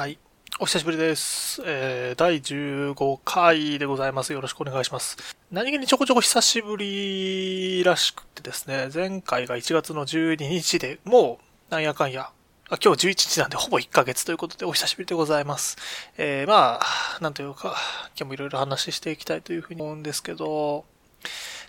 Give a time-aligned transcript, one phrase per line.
[0.00, 0.18] はい。
[0.58, 1.60] お久しぶりです。
[1.62, 4.32] えー、第15回でございます。
[4.32, 5.18] よろしくお願いします。
[5.52, 12.30] 何気にちょこちょこ久しぶりらしくてですね、前回が1月の12日で、もう、なんやかんや、
[12.70, 15.76] あ今日11日なんでほぼ1ヶ月ということでお久しぶりでございます。
[16.16, 17.76] えー、まあ、なんというか、
[18.16, 20.86] 今日もいろいろ話していきたいというふうに思うんですけど、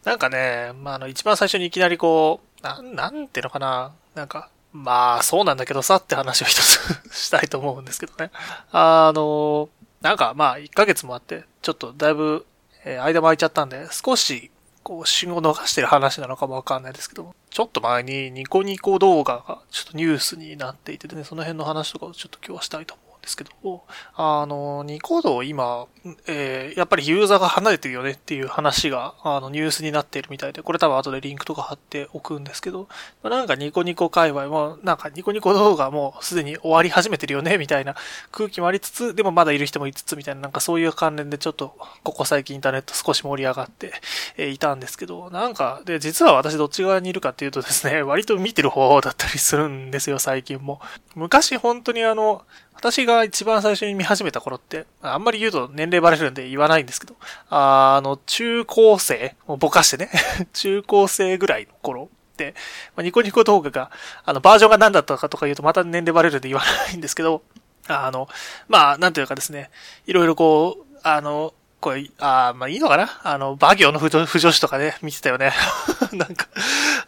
[0.06, 8.32] なんかね、まあ、あの、一番最初にいきなりこう、なん、なんていうのかな、なんか、まあ、そうなんだけどさって話を一つ したいと思うんですけどね。
[8.72, 9.70] あの、
[10.02, 12.46] なんかまあ、一ヶ月もあって、ちょっとだいぶ、
[12.86, 14.50] えー、間も空いちゃったんで、少し、
[14.84, 23.84] こう、信号逃してる話なのかもわかんないですけど、ちょっと前にニコニコ動画がちょっとニュースになっていてね、その辺の話とかをちょっと今日はしたいとですけど、
[24.16, 25.86] あの、ニコ動今、
[26.28, 32.88] えー、やっぱりユーザーが離れてるよねっていう話が、あの、ニュースになっているみたいで、これ多分後でリンクとか貼っておくんですけど、
[33.22, 37.96] まなんかニコニコ界隈も、なんかニコニコ動画もすでに終わり始めてるよね、みたいな
[38.32, 43.94] 空気もありつつ、でもまだいる人もいつつみたいな、なんかそういう関連でちょっと、ここ最近インターネット少し盛り上がって、
[44.38, 50.82] えー、いたんですけど、なんか、で、実は私どっち側にいるかっていうとですね、割と見てる方だったりするんですよ、最近も。
[51.16, 52.44] 昔本当にあの、
[52.82, 57.16] 私が一番最初に見始めた頃って、あんまり言うと年齢バレるんで言わないんですけど、
[57.52, 60.10] あの、中高生、もうぼかしてね、
[60.52, 62.56] 中高生ぐらいの頃って、
[62.96, 63.92] まあ、ニコニコ動画が、
[64.26, 67.44] あの、バージョンが何だったかとか言うとまた年齢バレるんで言わないんですけど、
[67.88, 68.28] あの、
[68.68, 69.70] まあ、なんというかですね、
[70.08, 73.20] いろいろこう、あの、これ、あまあいいのかな？
[73.24, 75.52] あの、バギオの不女子とかね、見てたよね。
[76.14, 76.48] なんか、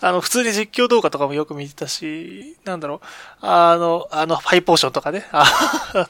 [0.02, 3.00] あの、普通に実況動画とかもよく見てたし、なんだろう、
[3.42, 5.46] あの、あの、ハイポーションとかね、 あ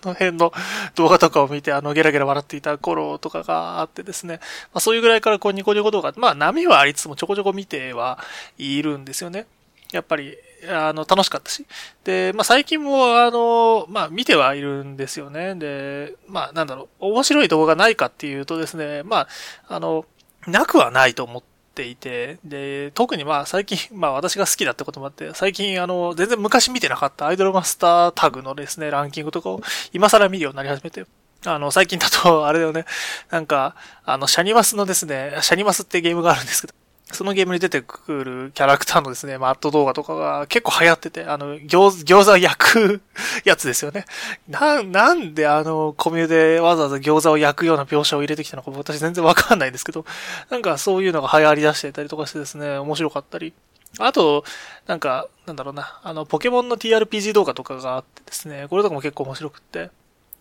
[0.04, 0.54] の辺の
[0.96, 4.40] 動画とかを見て、あの、ゲラゲラ笑っていた頃とかがあってですね、
[4.74, 8.18] まあそういうぐらいからこう、ニコニコ動画、まあ波はありつつもちょこちょこ見ては
[8.58, 9.46] いるんですよね。
[9.92, 10.38] やっぱり、
[10.70, 11.66] あの、楽しかったし。
[12.04, 15.56] で、まあ、最近も、あの、まあ、見てはいるんですよね。
[15.56, 19.28] で、まあ、なんだろう、面白い動画ないかっていうとですね、ま
[19.68, 20.06] あ、あの、
[20.48, 21.44] なくはないと思っ
[21.76, 31.06] ていて、で、特にまあ、最近、まあ、私が好きだってこともあって、最近、あの、全然昔見てなかったアイドルマスタータグのですね、ランキングとかを今更見るようになり始めて、
[31.46, 32.86] あの、最近だと、あれだよね、
[33.30, 33.76] なんか、
[34.06, 36.74] あの、シャニマスのですね、シャニマスってゲームがあるんですけど、
[37.12, 43.02] そのゲームに出てくるキャラクターのですね、マット動画とかが結構流行ってて、あの、餃子餃子焼く
[43.44, 44.06] やつですよね。
[44.48, 50.06] な、なんであの、コミュでわざわざ餃子を焼くような描写を入れてきたのか私全然わかんないんですけど、
[50.50, 53.54] なんかそういうのが流行り出してたりとかしてですね、面白かったり。
[54.00, 54.44] あと、
[54.88, 59.92] なんか、なんだろうな、あの、ポケモンの TRPG 動画とかがあってですね、これとかも結構面白くって、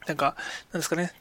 [0.07, 0.37] なんか、
[0.73, 1.13] なんですかね、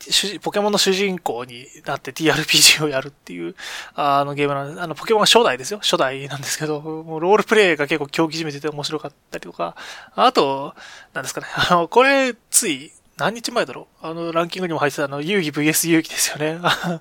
[0.42, 3.56] ポケモンの主人公になって TRPG をやるっていう、
[3.96, 5.80] あのゲームなんで、あの、ポケモンは初代ですよ。
[5.80, 9.75] 初代なんですけど、もうロールプレイが結構競技じめてて面白かったりとか、
[10.16, 10.74] あと、
[11.14, 16.59] なんですかね、あの、これ、つい、何日前だろうあの、ランキングにも入ってたあの、遊戯 VS 遊戯ですよね。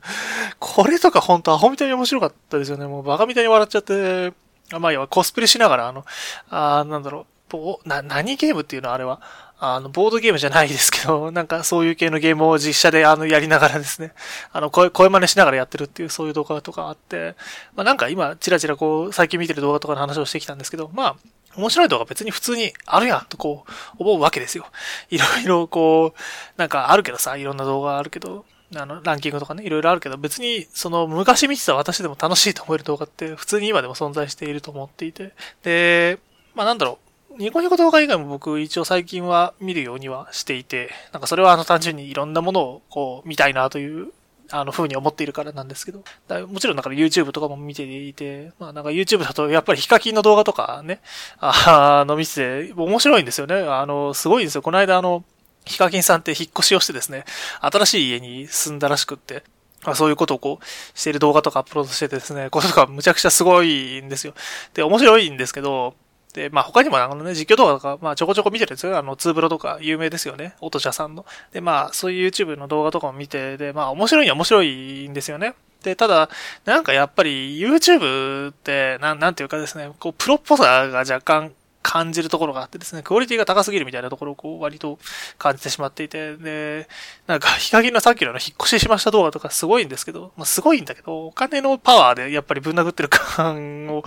[0.58, 2.86] これとか本当アホみたいに面白かったですよね。
[2.86, 4.34] もうバカみたいに笑っちゃって、
[4.78, 6.04] まあ、要はコスプレしながら、あの、
[6.50, 9.20] あなんだろう、な、何ゲームっていうのあれは、
[9.62, 14.14] あの、ボードゲームじゃないですけど、 なんかそういう系のゲームを実写であの、やりながらですね、
[14.52, 17.36] あの、声、声真似しながらやってるっていうそういう動画とかあって、
[17.76, 21.16] まあなんか今、チラチラこう、最近見てる動画とかの話をしてきたんですけど、まあ、
[21.56, 24.64] 面白い動画別に普通にあるやんとこう、思うわけですよ。
[25.10, 26.20] いろいろこう、
[26.56, 35.32] なんかあるけどさ、いろんな動画あるけど、あの、ランキングとかね、いろいろあるけど、別に、その、昔見てた私でも楽しいと思える動画って、普通に今でも存在していると思っていて、
[35.64, 36.18] で、
[36.54, 44.12] まあなんだろう、ニコニコ動画以外も僕一応最近は見るようにはしていて、なんかそれはあの単純にいろんなものをこう見たいなという
[44.50, 51.00] あの風に思っているからなんですけど、だもちろんだから YouTube とかも見ていて、まあなんか YouTube だとやっぱりヒカキンの動画とかね、
[51.38, 53.54] あの見てて面白いんですよね。
[53.54, 54.62] あの、すごいんですよ。
[54.62, 55.24] この間あの、
[55.64, 57.24] ヒカキンさんって引っ越しをしてですね、
[57.60, 59.44] 新しい家に住んだらしくって、
[59.84, 64.34] まあ、そういうことをこう、している動画とかアップロードしててですね、これとかむちゃくちゃすごいんですよ。
[64.74, 65.94] で、面白いんですけど、
[66.32, 68.96] で、まあ他にもあのね、実況動画とか、まあちょこちょこ見てるんですよ。
[68.96, 70.54] あの、ツーブロとか有名ですよね。
[70.60, 71.26] オトシャさんの。
[71.52, 75.54] で、まあそういう YouTube の動画とかも見て、で、まあ面白いには面白いんですよね。
[75.82, 76.28] で、ただ、
[76.64, 81.52] なんかやっぱり YouTube って、なん、なんていうかですね、こう、プロっぽさが若干
[81.90, 85.00] 感じるところがあってですね、クオリティが高すぎるみたいなところをこう割と
[85.38, 86.88] 感じてしまっていて、で、
[87.26, 94.04] なんか、ヒカキンのさっきの引っ越ししました動画とかすごいんですけど、まあ、すごいんだけど、お金のパワーでやっぱりぶん殴ってる感を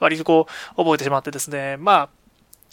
[0.00, 2.08] 割とこう覚えてしまってですね、ま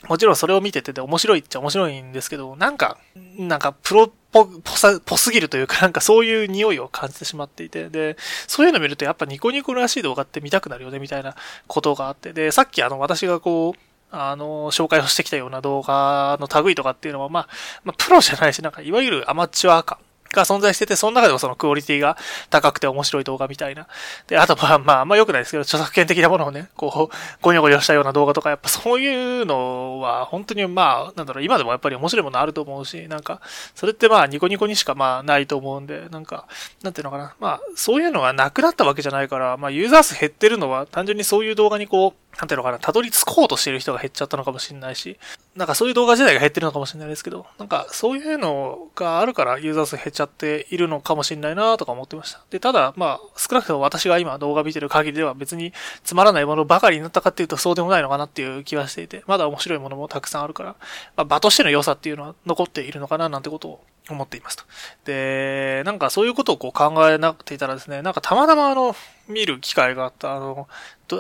[0.01, 2.98] あ、もちろんそれを見てて面白いっちゃ面白いんですけど、なんか、
[3.38, 8.15] なんかプロっぽ、ぽさ、ぽすぎるというか、なんかそういう匂いを感じてしまっていて、で、
[8.48, 11.36] そういうの見るとやっぱニコニコらしい動画って見たくなるよね、みたいな
[11.68, 17.48] ことがあって、で、さっきあの私がこう、あの、紹介をしてきたような動画の類とかっていうのは、まあ、
[17.83, 19.98] まあ、プロじゃないし、なんか、いわゆるアマチュア感
[20.34, 22.18] が存在してて、その中でもそのクオリティが
[22.50, 23.88] 高くて面白い動画みたいな。
[24.28, 33.42] で、あとまあまあ、あんま良くないですけど、著作権的なものをね、こう、ゴニョゴニョしたような動画とか、やっぱそういうのは、本当にまあ、なんだろう、今でもやっぱり面白いものあると思うし、なんか、
[33.76, 36.48] それってまあ、ニコニコにしかまあ、ないと思うんで、なんか、
[36.82, 37.36] なんていうのかな。
[37.40, 45.18] まあ、そういうのがなくなったわけじゃないから、まあ、ユーザー数減ってるのは、単純にそういう動画にこう、なんていうのかな、たどり着こうとしてる人が減っちゃったのかもしれないし、
[45.56, 52.42] なんかそういう動画自体が減ってるのかもしれないですけど、なんかそういうのがあるからユーザー数減っちゃっているのかもしれないなとか思ってました。
[52.50, 55.72] で、ただ、まあ、少なくとも私が今動画見てる限りでは別に
[56.04, 60.76] つまらないものばかりになったかっていうとそうでもないのかなっていう気はしていて、まだ面白いものもたくさんあるから、
[61.16, 64.64] まあ、場としての良さっていうのは残っているのかななんてことを思っていますと。
[65.06, 68.96] で、なんかそういうことをこう考えなくていたらですね、なんかたまたまあの、
[69.28, 70.68] 見る機会があった、あの、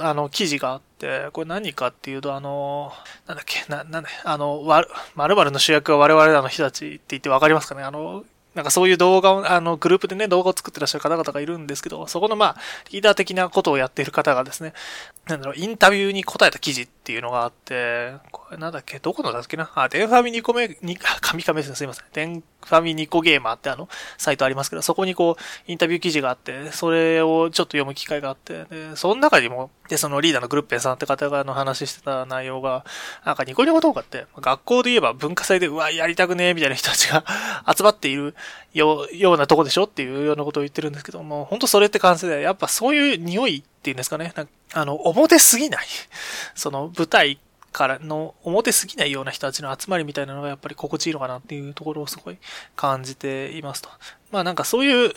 [0.01, 2.93] あの、記事があって、これ何かっていうと、あの、
[3.27, 4.85] なんだっけ、な、なんだ、あの、わ、
[5.15, 7.83] 〇〇の主役は我々らの人たちって言ってわかりますかね？
[7.83, 8.23] あの、
[8.55, 12.57] なんかそういう動画を、あの、グループでね、動画を作ってらっしゃる方々がいるんですけど、そこのまあ、
[12.91, 14.73] リーダー的なことをやっている方がですね、
[15.25, 19.71] なんだろう、インタビューに答えた記事っていうのがあって、これなんだっけ、どこのだっけな？
[19.73, 22.05] あ、デンファミ2個目、に、神々ですね、すいません。
[22.13, 32.85] デンファミニコゲーマーってあの、サイトありますけど、そこにこう、インタビュー記事があって、それをちょっと読む機会があって、で、その中にも、で、そのリーダーのグルッペンさんって方がの話してた内容が、
[33.25, 37.25] なんかニコニコ動画って、学校で言えば文化祭で、うわ、やりたくねえ、みたいな人たちが
[37.75, 38.33] 集まっている
[38.73, 44.33] よようなとこでしょっていうようなことを言ってるんですけども、本当それって感じで、やっぱそういう匂いっていうんですかね、
[44.73, 45.85] あの、表すぎない。
[46.55, 47.39] その舞台
[47.73, 52.37] からの表すぎないような人たちの集まりみたいなのがやっぱり心地いいのかなっていうところをすごい
[52.75, 53.89] 感じていますと。
[54.31, 55.13] まあなんかそういう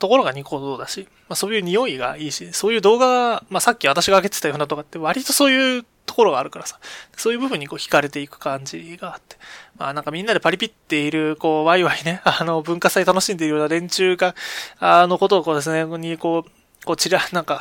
[0.00, 6.80] ところがニコ動だし、まあそういう匂いがいいし、そういう動画が、まあさっき私が上げてたようなとかって割とそういうところがあるからさ、
[7.16, 9.36] そういう部分にこう惹かれていく感じがあって、
[9.78, 14.34] まあなんかみんなでパリピっている、こう、ワイワイね、あの、文化祭楽しんでいるような連中が、
[14.78, 16.50] あのことをこうですね、にこう、
[16.86, 17.60] こちら、なんか、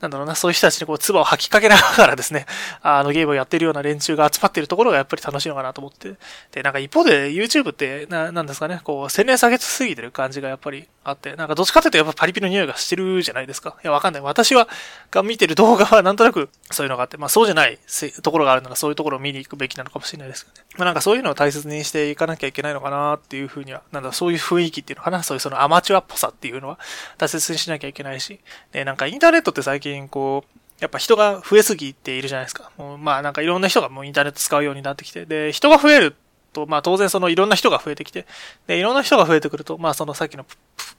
[0.00, 2.46] なんだろうな、そういう人たちにこう、唾を吐きかけながらですね、
[2.82, 6.14] あの、ゲームをやってるような連中が集まっているところがやっぱり楽しいのかなと思って。
[6.50, 13.76] で、なんか一方で YouTube って、な、なんですかね、こう、洗練下げすぎてる感じがやっぱりあって、なんかどっちかっていうとやっぱパリピの匂いがしてるじゃないですか。
[13.84, 14.22] いや、わかんない。
[14.22, 14.66] 私は、
[15.10, 17.78] が見てる動画はなんとなくそういうのがあって、まあそうじゃない
[18.22, 20.66] ところがあるならそういうところを見に行くべきなのかもしれないですけどね。
[20.78, 26.78] まあなんかそういうのを大切にしていかなきゃいけないのかなっていうふうには、なんだ、そういう雰囲気っていうのかな、そういうそのアマチュアっぽさっていうのは
[27.18, 28.40] 大切にしなきゃいけないし、
[28.72, 32.70] で、なんかインターネットって最近こう、やっぱ人が増えすぎているじゃないですか。
[32.76, 36.16] もうまあなんかいろんな人がもうインターネット使うようになってきて、で、人が増える
[36.52, 38.26] と、まあ当然そのいろんな人が増えてきて、
[38.66, 40.44] で、いろんな人が増えてくると、まあそのさっきの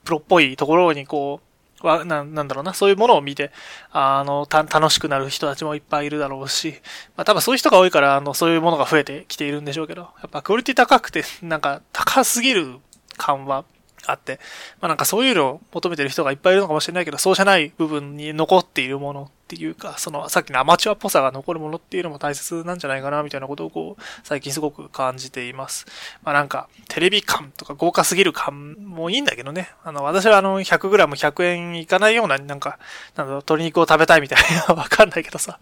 [0.04, 1.48] プロっぽいところにこう、
[1.86, 3.52] は、ななんだろうな、そういうものを見て、
[3.92, 6.76] あの、た、楽しくなる人たちもいっぱいいるだろうし、
[7.16, 12.78] まあ多分そういう人が多いから、あの、そういうものが増えてきているんでしょうけど、やっぱクオリティ高くて、なんか高すぎる
[13.18, 13.66] 感は
[14.08, 14.40] あって、
[14.82, 25.86] まあなんかそういうのを求めてる人がいっぱいいるのかもしれないけど、そうじゃない部分に残っているものっていうか、そのさっきのアマチュアっぽさが残るものっていうのも大切なんじゃないかな、みたいなことをこう、最近すごく感じています。
[26.24, 29.70] まあなんか、テレビ感とか豪華すぎる感もいいんだけどね。
[29.84, 32.80] あの、私はあの、100g100 円いかないような、なんか、
[33.16, 35.60] なんだ鶏肉を食べたいみたいな、 わかんないけどさ。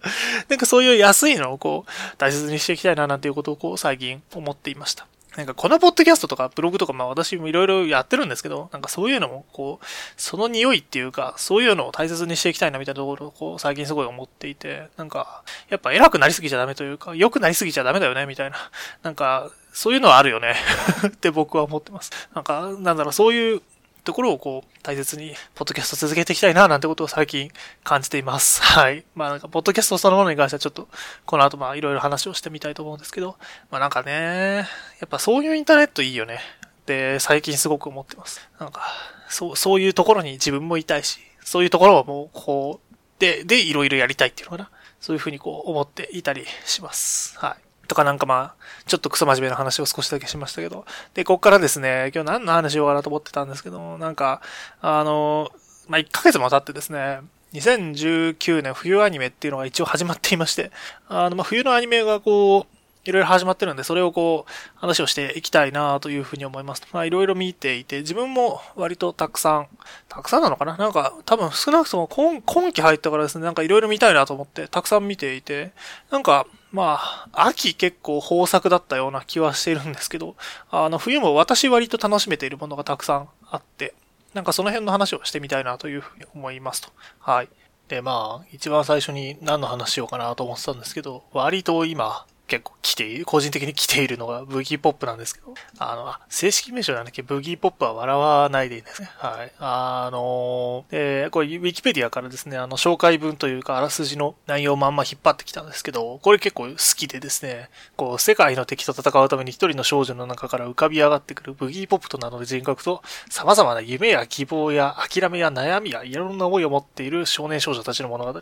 [0.47, 5.07] なんかそういう安いのをこう、大切にしていきたいな、なんていうことをこう、最近思っていました。
[5.37, 18.57] なんかこのポッドキャストとかブログとかまあ私もいろいろやってるんですけど、なんかそういうのもこう、その匂いっていうか、そういうのを大切にしていきたいなみたいなところをこう最近すごい思っていて、なんか、やっぱ偉くなりすぎちゃダメというか、良くなりすぎちゃダメだよねみたいな。
[19.01, 20.55] なんか、そういうのはあるよね
[21.07, 22.11] って僕は思ってます。
[22.35, 23.61] なんか、なんだろう、そういう
[24.03, 27.51] ところをこう、大切に、ポッドキャスト続けていきたいな、なんてことを最近
[27.83, 28.61] 感じています。
[28.63, 29.05] はい。
[29.15, 30.87] まあなんか、ポッドキャストそのものに関してはちょっと、
[31.25, 33.37] この後まあいろいろ話をしてみたいと思うんですけど、
[33.71, 34.67] まあなんかね、
[34.99, 36.41] やっぱそういうインターネットいいよね。
[36.85, 38.47] で、最近すごく思ってます。
[38.59, 38.81] なんか、
[39.29, 44.69] そう、そういうところに自分もいたいし、そういうところをもう、こう、で、で、いろいろやりたいっていうのかな。
[44.99, 47.37] そういうふうにこう、思っていたりします。
[47.39, 47.72] はい。
[47.93, 50.85] とかなんかまあ、ちょっとクソ真面目な話を少しだけしましたけど。
[51.13, 54.41] で、こっからですね、今日何の話しようかなと思ってたんですけど、なんか、
[54.81, 55.51] あの、
[55.87, 57.19] まあ、1ヶ月も経ってですね、
[57.53, 60.71] 2019年冬アニメっていうのが一応始まっていまして、
[61.07, 66.81] あの、まあ、冬のアニメがこう、いろいろ始まってるんで、それをこう、話をしていきたいなというふうに思います。
[66.93, 69.67] まあ、いろいろ見ていて、自分も割とたくさん、
[70.07, 70.77] たくさんなのかな？
[70.77, 75.73] なんか、多分少なくとも今今期入ったからですね、なんかいろいろ見たいなと思って、たくさん見ていて、
[76.09, 80.35] なんか、まあ、秋結構豊作だったような気はしてるんですけど、
[80.71, 83.93] あの、冬も私割と楽しめているものがたくさんあって、
[84.33, 86.89] なんかその辺の話をしてみたいなというふうに思いますと。
[87.19, 87.49] はい。
[87.89, 99.09] で、まあ、一番最初に何の話しようかなと思ってたんですけど、割と今、結構来ている、個人的に来ているのがブギーポップなんですけど、あの、あ正式名称なんだっけ、ブギーポップは笑わないでいいんですね。
[99.17, 99.51] はい。
[99.59, 118.33] あのー、これ、ウィキペディアからですね、あの、紹介文というか、あらすじの内容をまんま引っ張ってきたんですけど、これ結構好きでですね、こう、世界の敵と戦うために一人の少女の中から浮かび上がってくるブギーポップと名乗る人格と、様々な夢や希望や諦めや悩みやいろんな思いを持っている少年少女たちの物語。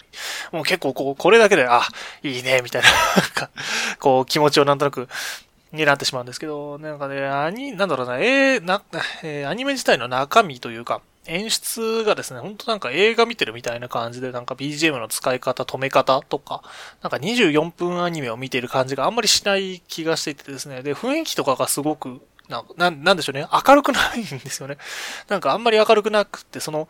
[0.52, 1.84] もう結構こう、これだけで、あ、
[2.24, 2.90] いいね、みたいな
[4.00, 5.08] こう、気持ちをなんとなく、
[5.72, 8.82] になってしまうんですけど、なんかね、アニ、なんだろうな、えー、な、
[9.24, 16.64] えー、アニメ自体の中身というか、演出がですね、ほんとなんか映画見てるみたいな感じで、なんか BGM の使い方、止め方とか、
[17.02, 24.78] なんか24分アニメを見ている感じがあんまりしない気がしていてですね、で、雰囲気とかがすごく、な、ななんでしょうね、明るくないんですよね。
[25.30, 26.90] なんかあんまり明るくなくて、その、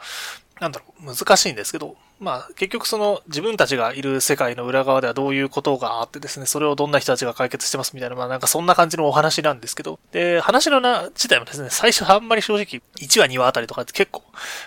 [0.59, 14.21] なんだろう、難しいんですけど、まあ、結局その自分たちがいる世界の裏側ではどういうことがあってですね、それをどんな人たちが解決してますみたいな、まあなんかそんな感じのお話なんですけど、で、話のな、自体もですね、最初あんまり正直、1話2話あたりとかって結構、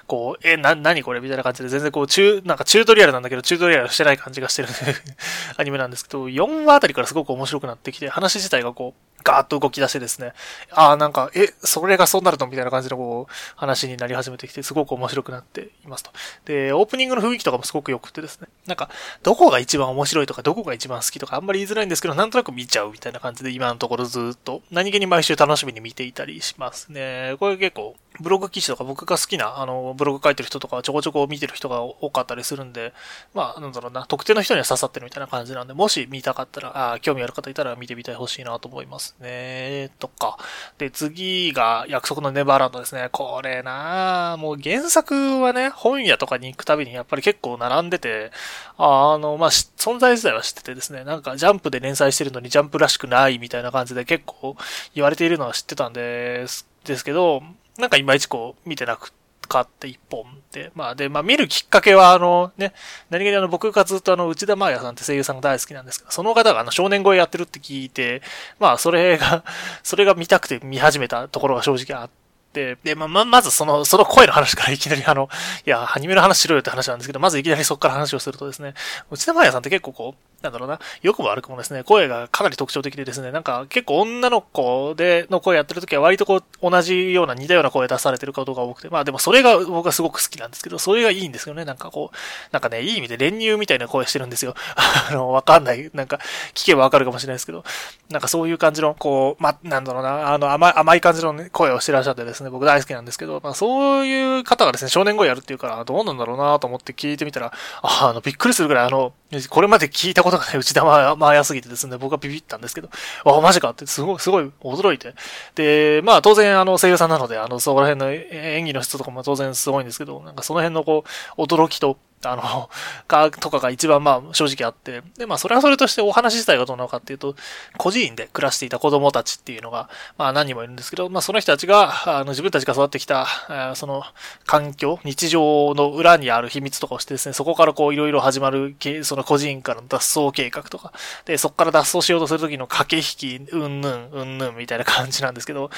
[0.08, 4.68] こう、え、な、なにこれみたいな感じで全然こう、中、なんかチュートリアルなんだけど、チュートリアルしてない感じがしてる
[5.56, 10.34] アニメなんですけど、4話あたりからすごく面白くなってきて、話自体がこう、ガーッと動き出してですね、
[10.70, 16.10] ああ、なんか、え、それがそうなるとみたいな感じのこう、話になり始めてきて、すごく面白くなっていますと。
[16.44, 18.90] で、オープニングの雰囲気とかもすごく良くてですね、なんか、
[19.22, 27.36] どこが一番面白いとか、どこが一番好きとか、あんまり言いづらいんですけど、なんとなく見ちゃうみたいな感じで、今のところずっと、何気に毎週楽しみに見ていたりしますね。
[27.38, 32.92] これ結構、ブログ記事とか僕が好きな、あの、ブログ書いてる人とかちょこちょこ見てる人が多かったりするんで、
[33.34, 39.90] まあ、なんだろうな、特定の人には刺さってるみたいな感じなんで、もし見たかったら、あ興味ある方いたら見てみてほしいなと思いますね。
[39.98, 40.38] とか。
[40.78, 43.08] で、次が約束のネバーランドですね。
[43.10, 48.30] これなもう原作はね、本屋とかに行くたびにやっぱり結構並んでて、
[48.78, 54.56] あの、まあ、存在自体は知っててですね、なんかジャンプで連載してるのにジャンプらしくないみたいな感じで結構
[54.94, 57.42] 言われているのは知ってたんです、ですけど、
[57.78, 59.12] なんかいまいちこう見てなく
[59.46, 62.72] かって一本で、まあで、まあ見るきっかけはあのね、
[63.10, 68.22] 何気にあの僕がずっとあの内田真也さんって声優さんが大好きなんですけど、その方があの少年声やってるって聞いて、
[68.58, 69.44] まあそれが、
[69.82, 72.10] それが見たくて見始めたところが正直あっ
[72.52, 75.28] て、で、まあ、ま、まずその、その声の話からいきなりあの、
[75.66, 78.74] いや、アニメの話しろよって話なんですけど、まずいきなりそこから話をするとですね、
[79.10, 91.64] 内田真也さんって結構こう、なんだろうな、よくも悪くもですね、声がかなり特徴的でですね、なんか結構女の子での声やってる時は割とこう同じような似たような声出されてることが多くて、まあでもそれが僕はすごく好きなんですけど、それがいいんですよね。
[91.64, 92.16] なんかこう、
[92.52, 94.54] なんかね、いい意味で練乳みたいな声してるんですよ。
[95.08, 95.90] あの、わかんない。
[95.94, 96.18] なんか、
[96.54, 97.64] 聞けばわかるかもしれないですけど、
[98.10, 109.12] なんかそういう感じの、こう、ま、なんだろうな、あの、甘い、甘い感じの、ね、声をしてらっしゃってですね、僕大好きなんですけど、まあそういう方がですね、少年声やるっていうから、どうなんだろうなと思って聞いてみたら、あ、あの、びっくりするぐらいあの、
[109.48, 112.88] これまで聞いたことがね内田はまあすぎてですね、僕はビビったんですけど、
[113.24, 115.14] あ、マジかってすごい、すごい驚いて。
[115.54, 121.04] で、まあ当然あの声優さんなので、あの、そこら辺の演技の質とかも当然すごいんですけど、なんかその辺のこ
[121.36, 122.70] う、驚きと、あの、
[123.06, 127.34] か、とかが一番まあ正直あって、で、まあそれはそれとしてお話自体がどうなのかっていうと、
[127.76, 129.88] 孤児院で暮らしていた子供たちっていうのが、
[130.18, 133.26] まあ何人もいるんですけど、まあその人たちが、あの自分たちが育ってきた、
[133.74, 134.02] その
[134.46, 140.92] 環境、日常の裏にある秘密とかをしてですね、そこからこういろいろ始まる、その孤児院からの脱走計画とか、
[141.24, 145.70] で、そこから脱走しようとするときの駆け引き、うんぬん、うんぬんみたいな感じなんですけど、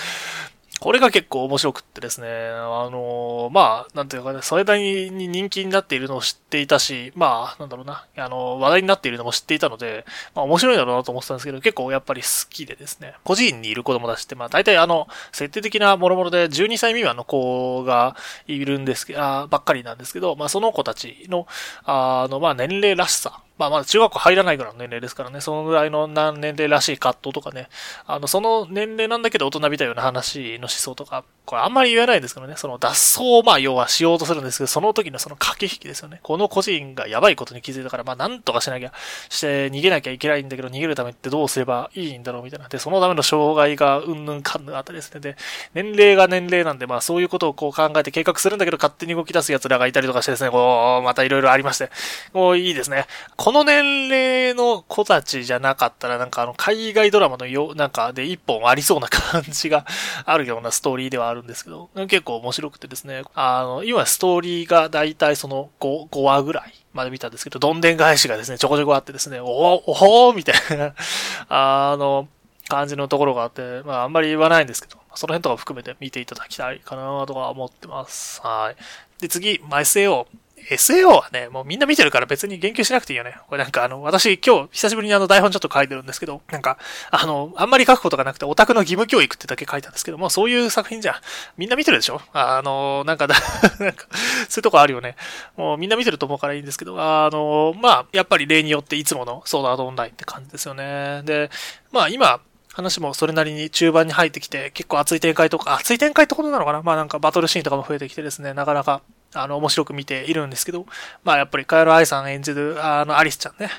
[0.80, 10.04] これが結構面白くってですね、あの、まあ、なんていうかね、それなりに人気になっているのを知っていたし、まあ、なんだろうな、あの、話題になっているのも知っていたので、
[10.35, 18.16] まあ面白いだろうなと思ってたんですけど、結構やっぱり好きでですね、個人にいる子供たちって、まあ大体あの、設定的なもろもろで12歳未満の子が
[18.47, 21.47] いるんですけど、ばっかりなんですけど、まあその子たちの、
[21.85, 27.69] あの、まあ年齢らしさ、まあまだ中学校入らないぐらいの年齢ですからね、そのぐらいの何年齢らしい葛藤とかね、
[28.07, 36.19] あの、その年齢なんだけど大人びたような話の思想とか、これあんまり言えないですけどね、その脱走をまあ要はしようとするんですけど、その時のその駆け引きですよね。
[36.23, 38.93] この個人がやばいことに気づいたから、まあなんとかしなきゃ、
[39.29, 42.69] して逃げなきゃいけないんだけど、逃げるためってどうすればいいんだろうみたいな。
[42.69, 45.21] で、そのための障害がうんぬんかんぬんあたりですね。
[45.21, 45.37] で、
[45.73, 51.91] 年齢が年齢なんで、まあそういうことをこう考えて計画するんだけど、勝手に動き出す奴らがいたりとかしてですね、こう、またいろいろありまして、
[52.33, 53.07] もういいですね。
[53.37, 59.87] この年齢の子たちじゃなかったら、なんかあの、海外ドラマのよ、なんかで一本ありそうな感じが
[60.25, 70.95] あるようなストーリーではあるんですけど、結構面白くてですね、あの、今ストーリーがだいたいその 5, 5話ぐらいまで見たんですけど、どんでん返しがですね、ちょこちょこあってですね、おお、おほーみたいな
[71.49, 72.28] あの、
[72.69, 78.40] 感じのところがあって、まああんまり言わないんですけど、その辺とか含めて見ていただきたいかなとか思ってます。
[78.43, 79.21] はい。
[79.23, 80.26] で、次、マイス AO。
[80.71, 83.37] SAO はね、もうみんな見てるから別に言及しなくていいよね。
[83.49, 86.79] これなんかあの、私今日久しぶりにあの台本ちょっと書いてるんですけど、なんか、
[87.11, 91.15] あの、あんまり書くことがなくてオタクの義務教育ってだけ書いたんですけども、そういう作品じゃん。
[91.57, 92.21] みんな見てるでしょ？
[92.33, 93.37] あの、なんかだ
[93.79, 94.07] なんか、
[94.49, 95.15] そういうとこあるよね。
[95.57, 101.23] もうみんな見てると思うからいいんですけど、あの、まあ、やっぱり例によっていつものソードアートオンラインって感じですよね。
[101.25, 101.51] で、
[101.93, 102.41] まあ今、
[102.73, 106.83] 話もそれなりに中盤に入ってきて、結構熱い展開とか、熱い展開ってことなのかな？
[106.83, 109.01] まあなんかバトルシーンとかも増えてきてですね、なかなか、
[109.37, 110.87] あの、面白く見ているんですけど、
[111.25, 113.71] まあやっぱりカエルアイさん演じる、あの、アリスちゃんね、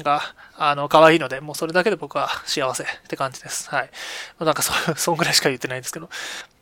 [0.00, 0.22] が、
[0.56, 3.68] あの、可愛いので、もうそれだけで僕は幸せって感じです。
[3.68, 3.90] はい。
[4.40, 6.08] なんかそ、 そんぐらいしか言ってないんですけど。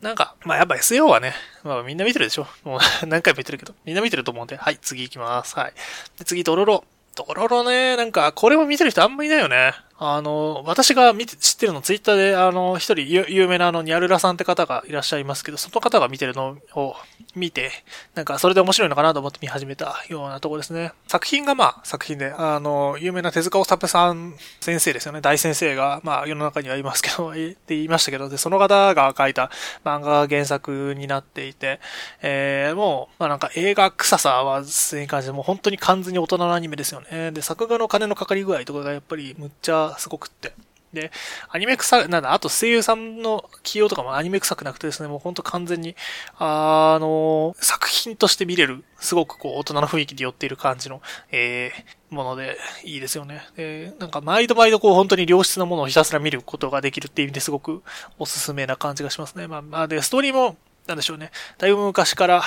[0.01, 5.57] なんか、まあやっぱ SEO はね、まあみんな見てるでしょもう 何回も言ってるけど、みんな見てると思うんで、はい、次行きます。
[5.57, 5.73] はい。
[6.19, 6.83] で次、ドロロ。
[7.15, 9.73] ドロロね、なんか、これも見てる人あんまいないよね。
[10.03, 16.95] あの、私が見て、知ってるの、ツイッターで、あの、一人有名なあの、ニャルラさんって方がいらっしゃいますけど、その方が見てるのを
[17.35, 17.71] 見て、
[18.15, 20.91] なんか、それで面白いのかなと思って見始めたようなとこですね。
[21.07, 25.21] 作品がまあ、作品で、あの、有名な手塚治虫さん先生ですよね。
[25.21, 29.51] 大先生が、まあ、世の中にはいますけど、って言いましたけど、で、その方が書いた
[29.85, 31.79] 漫画が原作になっていて、
[32.23, 37.29] えー、もう、まあなんか映画臭さは、全に感じで、もう本当に完全に大人のアニメですよね。
[37.29, 40.53] で、作画の金のかかり具合とかがやっぱり、むっちゃすごくって。
[40.93, 41.11] で、
[41.49, 45.95] アニメ臭、なんだ、あと声優さんの起用とかもアニメ臭くなくてですね、もうほんと完全に、
[46.37, 53.41] あの、作品として見れる、すごくこう、大人の雰囲気で寄っている感じの、えー、もので、いいですよね。
[53.55, 57.83] で、なんか、毎度毎度こう、本当に良質なものをひたすら見ることができるっていう意味ですごく
[58.19, 59.47] おすすめな感じがしますね。
[59.47, 60.57] まあ、まあ、で、ストーリーも、
[60.87, 61.31] なんでしょうね。
[61.57, 62.43] だいぶ昔から、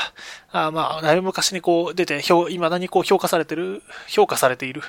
[0.50, 4.82] あまあ、だいぶ昔にこう出て、未だにこう評価されてる、評価されている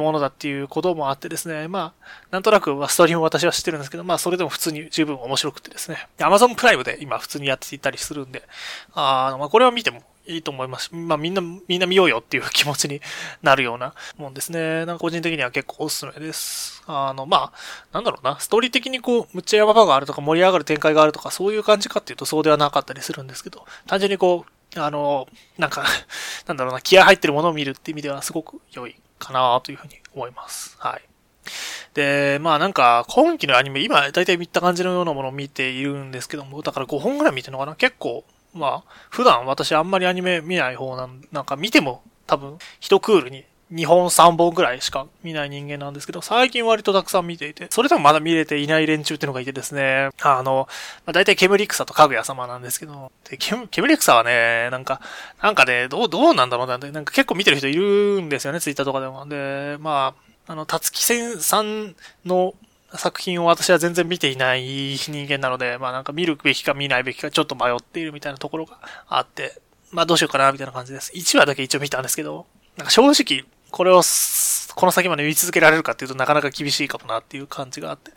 [0.00, 1.68] ものだっていうこともあってですね。
[1.68, 6.08] まあ、なんとなくストーリーも私は知ってるんですけど、まあ、それでも普通に十分面白くてですね。
[6.18, 8.42] Amazon プライムで今普通にやっていたりするんで、
[8.92, 10.94] あのまあ、これは見てもいいと思います。
[10.94, 13.00] まあみんな、みんな見ようよっていう気持ちに
[13.42, 14.84] なるようなもんですね。
[14.86, 16.82] なんか個人的には結構おすすめです。
[16.86, 17.52] あの、まあ、
[17.92, 25.84] なんだろうな、ストーリー的にこう、むっちゃ山場があるとか盛り上がる展開があるとか、そういう感じかっていうとそうではなかったりするんですけど、単純にこう、あの、なんか
[26.46, 30.76] なんだろうな、気合入ってるものを見るって意味ではすごく良いかなというふうに思います。
[30.78, 31.02] はい。
[31.94, 50.66] で、まあなんか、今期のアニメ、今大体見た感じのようなものを見ているんですけども、だから5本ぐらい見てるのかな結構まあ、普段私あんまりアニメ見ない方なん、なんか見ても多分、一クールに2本3本くらいしか見ない人間なんですけど、最近割とたくさん見ていて、それでもまだ見れていない連中ってのがいてですね、あの、
[51.06, 55.00] まあ、大体ケムリクサとかぐや様なんですけど、でケムケムリクサはね、なんか、
[55.40, 59.26] なんかね、どう、どうなんだろうなって、なんか結構見てる人いるんですよね、ツイッターとかでも。
[59.26, 60.14] で、ま
[60.48, 62.54] あ、あの、たつきせんさんの
[62.94, 69.60] 作品を私は全然見ていない人間なので、まあなんか見るべきか見ないべきかちょっと迷っているみたいなところがあって、
[69.92, 71.12] まあどうしようかなみたいな感じです。
[71.14, 74.02] 1話だけ一応見たんですけど、なんか正直、これを
[74.74, 78.12] この先まで見続けられるかっていうとなかなか厳しいかもなっていう感じがあって。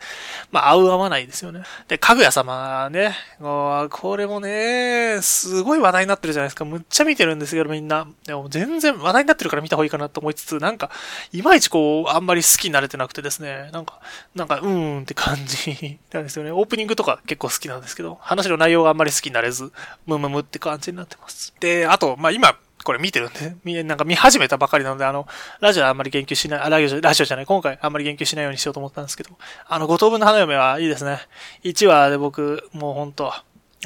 [0.50, 1.62] まあ、合う合わないですよね。
[1.88, 6.64] で、かぐや様ね、これもね、すごい話題になってるじゃないですか。
[6.64, 8.06] むっちゃ見てるんですけど、みんな。
[8.26, 10.90] でも全然話題になってるから見た方がいいかなと思いつつ、なんか、
[11.32, 14.00] いまいちこう、あんまり好きになれてなくてですね、なんか、
[14.34, 16.50] なんか、うーんって感じなんですよね。
[16.50, 19.72] オープニングとか結構好きなんですけど、話の内容があんまり好きになれず、
[20.06, 21.54] ムムムって感じになってます。
[21.60, 25.26] で、あと、まあ今、これ見てるんで、見、なんか見始めたばかりなので、あの、
[25.60, 29.30] ラジオあんまり言及しない、あ、ラジオ、ラジオじゃない、今回あんまり言及しないようにしようと思ったんですけど、
[29.66, 31.18] あの、五等分の花嫁はいいですね。
[31.64, 33.32] 1話で僕、もうほんと、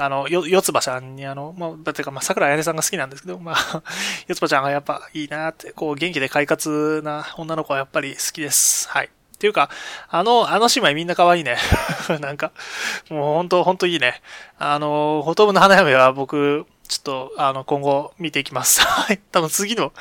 [0.01, 3.83] あの、よ、四つ葉ちゃんにあの、まあ、だってか、まあ、桜彩音さんが好きなんですけど、まあ、
[4.27, 8.89] 四つ葉ちゃんがやっぱいいなって、こう、元気で快活な女の子はやっぱり好きです。
[8.89, 9.07] はい。
[9.07, 9.71] っていうか、
[10.09, 11.59] あの、あの姉妹みんな可愛いね。
[12.21, 12.51] なんか、
[13.09, 14.21] もうほんと、ほんといいね。
[14.59, 18.81] あの、ほとぶの花嫁は僕、ちょっと、あの、今後見ていきます。
[18.83, 19.19] はい。
[19.31, 19.93] 多分次の、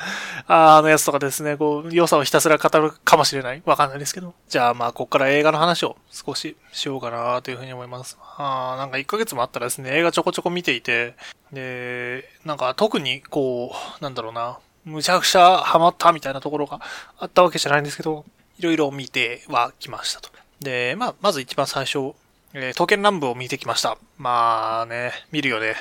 [0.46, 3.62] あのやつとかですね、こう、良さをひたすら語るかもしれない。
[3.66, 4.34] わかんないですけど。
[4.48, 8.16] じゃあ、まあ、こっから映画の話を少ししようかなというふうに思います。
[8.38, 11.14] あなんか1ヶ月もあったらですね、映画ちょこちょこ見ていて、
[11.52, 16.80] で、なんか特に、こう、なんだろうな、むちゃくちゃハマったみたいなところが
[17.18, 18.24] あったわけじゃないんですけど、
[18.58, 20.30] いろいろ見てはきましたと。
[20.60, 22.14] で、まあ、まず一番最初、
[22.54, 23.98] えー、刀剣乱舞を見てきました。
[24.18, 25.76] まあね、見るよね。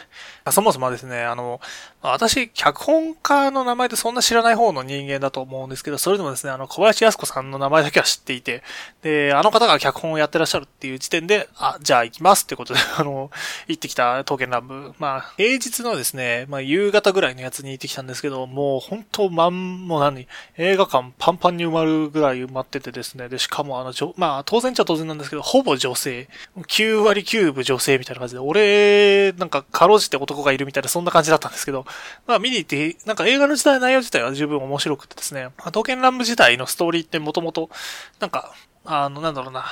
[0.52, 1.60] そもそもですね、あの、
[2.02, 8.64] 私、脚本家の名前でそんな知らない方の人間だと思うんですけど、それでもですね、あの、小林康子さんの名前だけは知っていて、
[9.02, 13.32] で、あの方が脚本をやってらっしゃるっていう時点で、あ、じゃあ行きますってことで、 あの、
[13.68, 14.94] 行ってきた刀剣乱舞。
[15.00, 26.30] まあ、平日のですね、まあ、夕方ぐらいのやつに行ってきたんですけど、もう本当まん、もう何、映画館パンパンに埋まるぐらい埋まっててですね、で、しかもあの、まあ、当然っちゃ当然なんですけど、ほぼ女性。
[26.58, 31.86] 9割9分女性みたいな感感じで、俺、なんか、かろうじて男がいるみたいな、そんな感じだったんですけど、
[32.28, 37.70] まあ見に行って、なんか映画の時代内容自体は十分面白くてですね、まあ、刀剣乱舞自体のストーリーってもともと、
[38.20, 38.54] なんか、
[38.86, 39.66] あの、なんだろうな、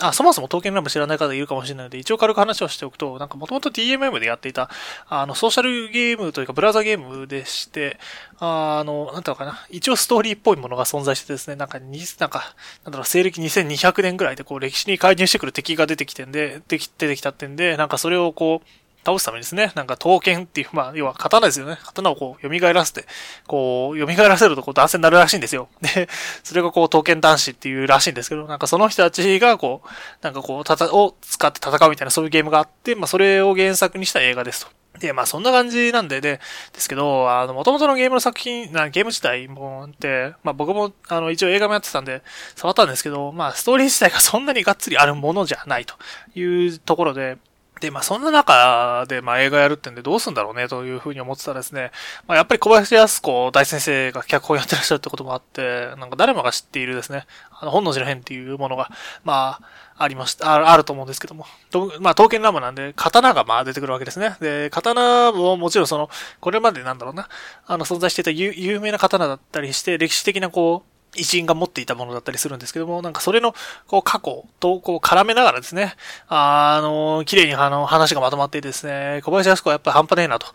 [0.00, 4.70] あ、そもそも刀剣乱舞知らない方がいるかもしれないので、一応軽く話をしておくと、なんかもともと DMM でやっていた、
[5.08, 7.98] あの、ソーシャルゲームというか、ブラウザゲームでして、
[8.38, 18.68] あの、なんていうのかな、一応ストーリーっぽいものが存在してですね、なんか、に、なんか、なんだろう、西暦2200年ぐらいで、こう、歴史に介入してくる敵が出てきてんで、でき、出てきたってんで、なんかそれをこう、
[19.08, 21.78] 倒すためにですね、なんか刀剣っていう、まあ、要は刀ですよね。
[21.82, 23.06] 刀をこう、蘇らせて、
[23.46, 25.68] こう、蘇らせるとこう、男性になるらしいんですよ。
[25.80, 26.08] で、
[26.44, 29.88] それがこう、刀剣男子っていうらしいんですけど、なんかその人たちがこう、
[30.22, 34.78] なんかこう、たた、を使って戦うみたいなそういうゲームがあって、まあ、それを原作にした映画ですと。
[34.98, 36.40] で、まあそんな感じなんで、で、
[36.72, 42.22] ですけど、あの、元々のゲームの作品、なゲーム自体もって、まあ僕も、あの、一応映画もやってたんで、
[42.56, 45.94] 触ったんですけど、まあストーリー自体がそんなにがっつりあるものじゃないと
[46.34, 47.38] いうところで、
[47.80, 51.90] で、まあそんな中で、まあ映画やるってんでどうすんだろうねというふうに思ってたらですね、
[52.26, 57.26] まあやっぱり小林康子大先生が脚本やってらっしゃるってこともあって、なんか誰もが知っているですね、
[57.60, 58.90] あの本能寺の変っていうものが、
[59.24, 61.46] まあ、ありました、ああると思うんですけども。
[61.70, 64.36] とまあ、刀剣乱舞なんで、刀がまあ出てくるわけですね。
[64.40, 66.08] で、刀ももちろんその、
[66.40, 67.28] これまでなんだろうな、
[67.66, 73.54] あの存在していた有名な刀だったりして、歴史的なこう、偉人が持っていたものだったりするんですけども、なんかそれの、
[73.86, 75.94] こう、過去と、こう、絡めながらですね、
[76.28, 80.46] あの、綺麗にあの、話がまとまっていてですね、小林康子はやっぱ半端ねえな、と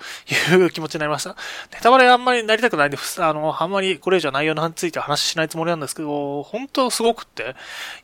[0.51, 1.31] いう気持ちになりました。
[1.71, 7.55] ネタバレあんまりなりたくないんで、あの、あんまりこれ以上内容について話しないつもりなんですけど、本当すごくって、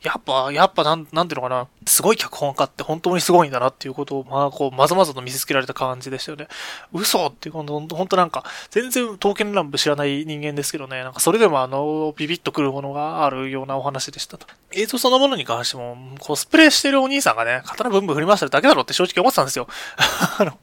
[0.02, 6.48] やっぱ、やっぱなん、なんていうのかな、すごい脚本家って本当にすごいんだなっていうことを、まあ、こう、まざまざと見せつけられた感じでしたよね。
[6.92, 14.46] 嘘っていう、ほんと、ほんとなんか、全然刀剣乱舞知らない人間ですけどね、なんかそれでもあの、ビビッとくるものがあるようなお話でしたと。
[14.72, 19.68] 映像そのものに関しても、コスプレしてるお兄さんがね、刀ブンブン振り回してるだけだろって正直思ってたんですよ。
[20.38, 20.58] あの、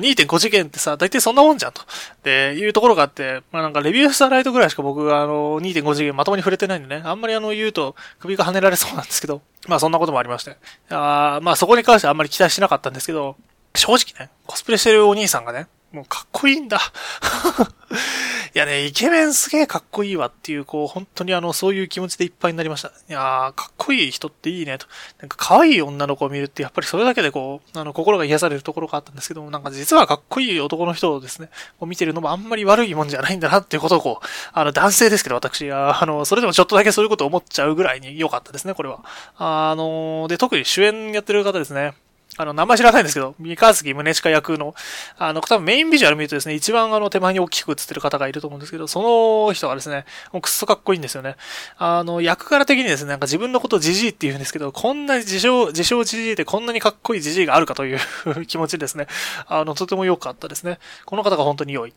[0.00, 1.82] 2.5次元ってさ、大体そんなもんじゃんと。
[2.22, 10.56] で、いうところがあって、まあなんかレビュースターライトぐらいしか僕があの、2.5次元まともに触れてないんでね、あんまりあの言うと首が跳ねられそうなんですけど、まあそんなこともありまして。
[10.90, 13.36] あまあそこに関してはあんまり期待しなかったんですけど、
[13.74, 16.78] 正直ね、コスプレしてるお兄さんがね、もうかっこいいんだ。
[18.54, 22.88] いやね、イケメンすげえかっこいいわっていう、こう、本当にあの、そういう気持ちでいっぱいになりました。
[22.88, 24.86] いやー、かっこいい人っていいねと。
[25.20, 39.00] なんか可愛い女の子を見るって、やっぱりそれだけでこう、あの、心が癒されるところがあったんですけども、なんか実はかっこいい男の人をですね、こう見てるのもあんまり悪いもんじゃないんだなっていうことをこう、あの、男性ですけど、私、あの、それでもちょっとだけそういうことを思っちゃうぐらいに良かったですね、これは。
[39.38, 41.94] あのー、で、特に主演やってる方ですね。
[42.38, 44.74] あの、名前知らないんですけど、三日月宗近役の、
[45.18, 49.02] あの、多分メインビジュアル見るとですね、一番あの手前に大きく映ってる方がいると思うんですけど、そ
[49.46, 51.36] の人がですね、もうくっそかっこいいんですよね。
[51.78, 57.98] あの、役柄的にですね、なんか自分のことをジジイって言うんですけど、こんなに自称、自称ジジイでこんなにかっこいいジジイがあるかという
[58.46, 59.06] 気持ちですね。
[59.46, 60.78] あの、とても良かったですね。
[61.04, 61.94] この方が本当に良い。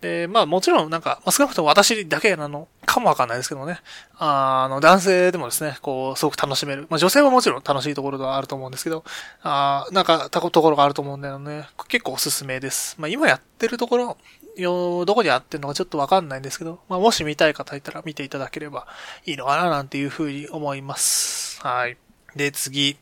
[0.00, 3.80] で、まあもちろんなんか、少なくとも私だけなのかもわかんないですけどね。
[4.18, 6.86] あの、男性でもですね、こう、すごく楽しめる。
[6.88, 9.04] まあ女性はもちろん楽しいところではあると思うんですけど、
[9.42, 11.68] あなんか、たこところがあると思うんだよね。
[11.88, 12.96] 結構おすすめです。
[12.98, 14.16] まあ今やってるところ、
[14.56, 18.86] よ、どこにやってるのかちょっとわかんないんですけど、まあもし見たい方いたら見ていただければ
[19.26, 21.60] いいのかななんていうふうに思います。
[21.60, 21.96] はい。
[22.36, 22.96] で、次。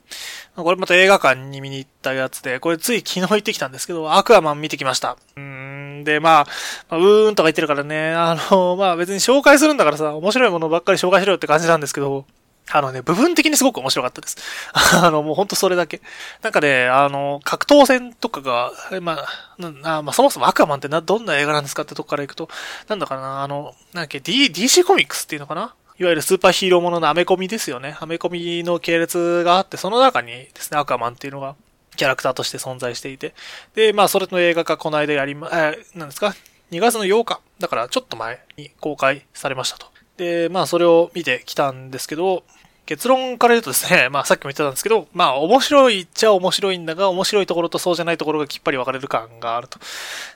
[0.57, 5.17] これまた映画館に見に行ったやつで、これつい昨日行ってきたんですけど、アクアマン見てきました。
[5.37, 6.05] うん。
[6.05, 6.47] で、ま
[6.89, 12.25] あ、うーんとか言ってるからね、あの、まあ別に紹介するんだからさ、面白いものばっかり紹介しろよって感じなんですけど、
[12.71, 14.37] あのね、部分的にすごく面白かったです。
[15.03, 16.03] あの、もうほんとそれだけ。
[16.43, 19.25] なんかね、あの、格闘戦とかが、ま
[19.83, 22.49] あ、あまあ、そもそもアクアマンってな、どんな映画なんですかってとこから行くと、
[22.89, 27.97] なんだかな、あの、なんだっけ、D、DC コミックスっていうのかないわゆるスーパーヒーローもののアメコミですよね。
[27.99, 31.57] アメコミの系列があって、その中にですね、アクアマンっていうのが、
[31.97, 33.35] キャラクターとして存在していて。
[33.75, 36.37] で、まあ、それの映画化この間やりま、えー、なんですか
[36.71, 37.41] ?2 月の8日。
[37.59, 39.87] だから、ちょっと前に公開されましたと。
[40.17, 42.45] で、まあ、それを見てきたんですけど、
[42.89, 49.79] 結論から言うとですね、 まあさっきも言ってたんですけど、まあ面白いっちゃ面白いんだが、面白いところとそうじゃないところがきっぱり分かれる感があると。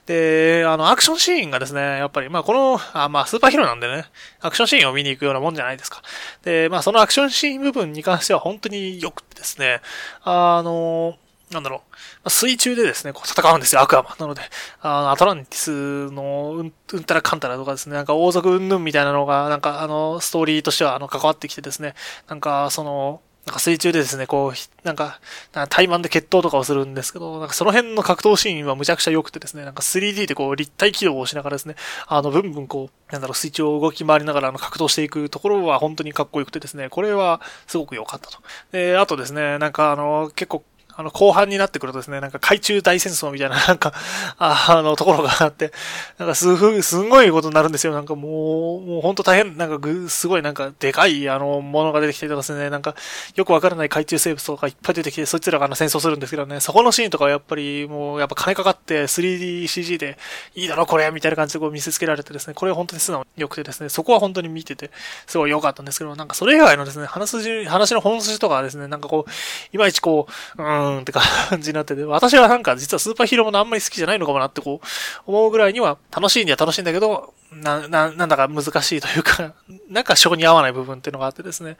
[0.05, 4.05] で、あの、アクションシーンがですね、やっぱり、まあこの、あまあスーパーヒーローなんでね、
[4.39, 6.03] アクションシーンを見に行くようなもんじゃないですか。
[6.43, 9.81] で、まあそのアクションシーン部分に関しては本当に良くてですね、
[10.21, 11.17] あの、
[11.53, 11.83] なんだろ
[12.25, 14.15] う、水中でですね、こう戦うんですよ、アクアマン。
[14.19, 14.41] なので、
[14.81, 21.95] あの、アトランティスのうん、うんたらかんたらとかですね、なんか王族うんぬんみたいなのが、なんかあの、ストーリーとしては、あの、関わってきてですね、
[22.27, 25.19] なんか、その、なんか水中でですね、こう、なんか、
[25.51, 31.75] なんか対マンで決闘とかをするんですけど、なんかその辺の格闘シーンはむちゃくちゃ良くてですね、なんか 3D でこう立体起動をしながらですね、
[32.07, 38.39] あの、ブンブンこう、なんだろう、水中を動き回りながらあの格闘していくところは本当にかっこよくてですね、これはすごく良かったと。
[38.71, 40.63] で、あとですね、なんかあの、結構
[40.95, 43.93] あの、後半になってくるとですね、なんか海中大戦争みたいな、 なんか、
[44.37, 45.71] あの、ところがあって、
[46.17, 47.93] なんかすごい、すごいことになるんですよ。
[47.93, 52.95] なんかもう、もうほんと大変、なんかぐ、すごいなんか、でかい、あの、ものが出てきてとかですね、なんか、
[53.35, 60.17] よくわからない海中生物とかいっぱい出てきて、そいつらがあの戦争するんですけどね、そこのシーンとかはやっぱり、もう、やっぱ金かかって 3DCG で、
[60.55, 64.91] いいだろこれみたいな感じでこう見せつけられてですね、これ本当に素直に良くてですね、そこは本当に見てて、
[65.27, 69.31] すごい良かったんですけど、なんかそれ以外のですね、話筋、話の本筋とかはですね、なんかこう、
[69.75, 70.27] いまいちこ
[70.57, 74.87] う、うーんって感じになってて、私はなんか実はスーパーヒーローものあんまり好きじゃないのかもなってこう、
[75.25, 79.53] 思うぐらいには楽しいには楽しいんだけど、な、な、なんだか難しいというか、
[79.89, 81.77] なんか性に合わない部分っていうのがあってですね。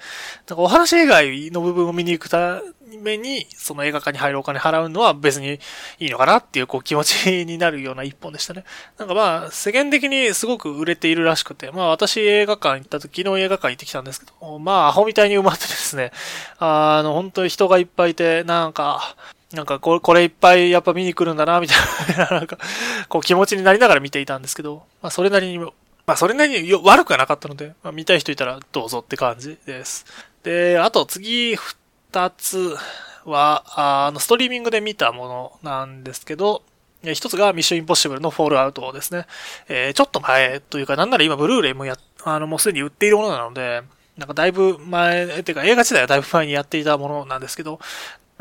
[0.48, 2.62] なんかお話以外の部分を見に行くた
[3.02, 5.60] めに、その映画館に入るお金払うのは別に
[6.00, 8.64] いいのかなっていうこう気持ちになるような一本でしたね。
[8.98, 16.12] なんかまあ、世間的にすごく売れているらしくて、まあ私映画館行った時、昨日映画館行ってきたんですけど、まあアホみたいに埋まってですね、
[16.60, 19.16] あの、本当に人がいっぱいいて、なんか、
[19.54, 22.58] なんかこれ、これいっぱいやっぱ見に来るんだな、みたいな、 なんか、
[23.08, 25.72] こう気持ちになりながら見ていたんですけど、まあそれなりに、ま
[26.08, 30.06] あそれなりに悪くはなかったので、まあ見たい人いたらどうぞって感じです。
[30.44, 32.76] で、あと次二つ
[33.26, 33.64] は、
[34.08, 36.64] あの、ストリーミングで見たものなんですけど、
[37.04, 39.28] 一つがミッションインポッシブルのフォールアウトですね。
[39.68, 43.84] えー、ちょっと前というか、なんなら今ブルーレイもや、あの、もうすでに売っているものなので、
[44.18, 47.80] なんかだいぶ前、ていうか映画自体はだいぶ前にやっていたものなんですけど、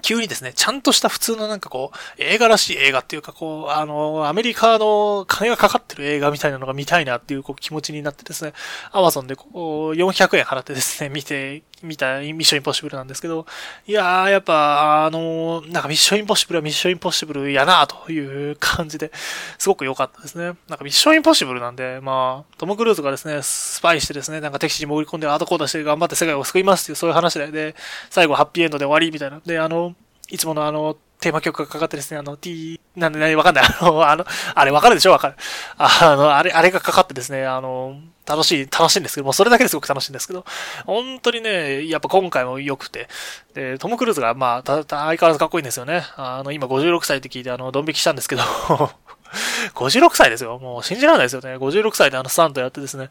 [0.00, 8.52] 急にですね、ちゃんとした普通のなんかこう、映画らしい映画っていうかこう、あの、アメリカの金がかかってる映画みたいなのが見たいなっていうこう気持ちになってですね、
[8.90, 13.46] アマゾンでこう、400円払ってですね、見て、見たいミッションインポッシブルなんですけど、
[13.86, 19.10] いやー、やっぱ、あの、なんかミッションインポッシブルはミッションインポッシブルやなという感じで、
[19.58, 20.44] すごく良かったですね。
[20.44, 27.74] なんかミッションインポッシブルなんで、まあ、トム・クルーズがですね、スパイしてですね、なんか敵地に潜り込んでアートコーダーして頑張って世界を救いますっていうそういう話で、で、
[28.10, 29.40] 最後ハッピーエンドで終わりみたいな。
[29.44, 29.94] で、あの、
[30.30, 33.64] いつものあの、テーマ曲がかかってですね、あの、t、なんで何わかんない。
[33.64, 35.36] あの、あの、あれわかるでしょわかる。
[35.78, 40.44] あの、あれ、あれがかかってですね、あの、楽しい、楽しいんですけど、もうそれだけですごく楽しいんですけど、
[40.87, 43.08] 本当にね、やっぱ今回も良くて、
[43.54, 46.04] で、トム・クルーズが、まあ、た、た、相変わらずかっこいいんですよね。
[46.16, 48.42] あの、今56歳って聞いて、あの、ドン引きしたんですけど
[49.74, 50.58] 56歳ですよ。
[50.58, 51.56] もう信じられないですよね。
[51.56, 53.08] 56歳であのスタントやってですね、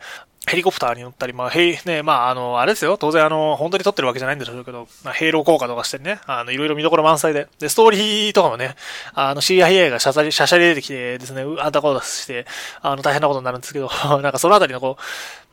[0.47, 2.97] ヘリコプターに乗ったり、まあ、へい、ね、まあ、あの、あれですよ。
[2.97, 7.47] 当然、あの、本当に撮ってるわけじゃないんでしょうけど、まあ、ヘイロー効果とかしてね、あの、いろいろ見どころ満載で。
[7.59, 8.75] で、ストーリーとかもね、
[9.13, 12.47] あの、CIA がシャシャリ、シャシャリ出てきてですね、あんたことして、
[12.81, 15.01] あの、大変なことになるんですけど、 なんかそのあたりのこう、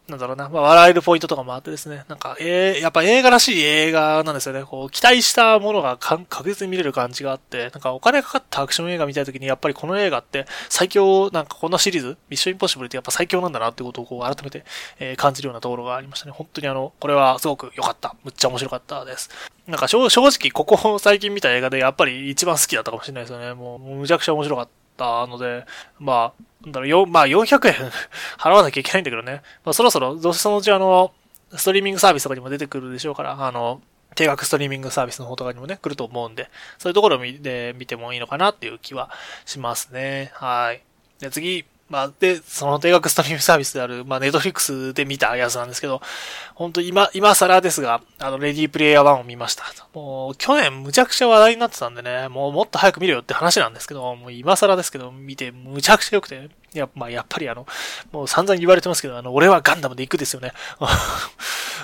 [0.09, 4.65] なんだろうな、まあ、笑えるポイントとかもあってですね、なんか、えー、やっぱ映画らしい映画なんですよね。
[4.65, 14.65] こう、期待したものが確実に見れる感じがあって、なんかお金かかったアクション映画見たいときに、やっぱりこの映画って最強、なんかこんなシリーズ、ミッションインポッシブルってやっぱ最強なんだなってことをこう、改めて、
[14.99, 16.33] えー、感じるようなところがありましたね。
[16.33, 18.15] 本当にあの、これはすごく良かった。
[18.25, 19.29] むっちゃ面白かったです。
[19.67, 23.53] なんか正直、ここ最近見た映画でやっぱり一番好きだったかもしれないですよね。
[23.53, 25.67] もう、むちゃくちゃ面白かったので、
[25.99, 27.75] まあ、だろ、よ、まあ400円
[28.39, 29.43] 払わなきゃいけないんだけどね。
[29.65, 31.13] まあそろそろ、どうせそのうちあの、
[31.57, 33.81] ストリーミングサービスとかにも出てくるでしょうから、あの、
[34.15, 39.11] 定額ストリーミングサービスの方とかにもね、来ると思うんで、そういうところで見てもいいのかなっていう気は
[39.47, 40.33] しますね。
[40.35, 40.83] はい。
[41.21, 46.03] で、次、まあ、で、その定額ストリームサービスである、まあ、ネットフリックスで見たやつなんですけど、
[46.55, 49.65] 本当今、今更ですが、あの、レディープレイヤー1を見ました。
[49.95, 57.67] もう、去年むちゃくちゃ話題になってたんでね、もうもっと早く見るよって話なんですけど、もう今更ですけど、見てむちゃくちゃ良くて、や、まあ、やっぱりあの、
[58.13, 60.53] もう散々言われてますけど、あの、俺はガンダムで行くですよね。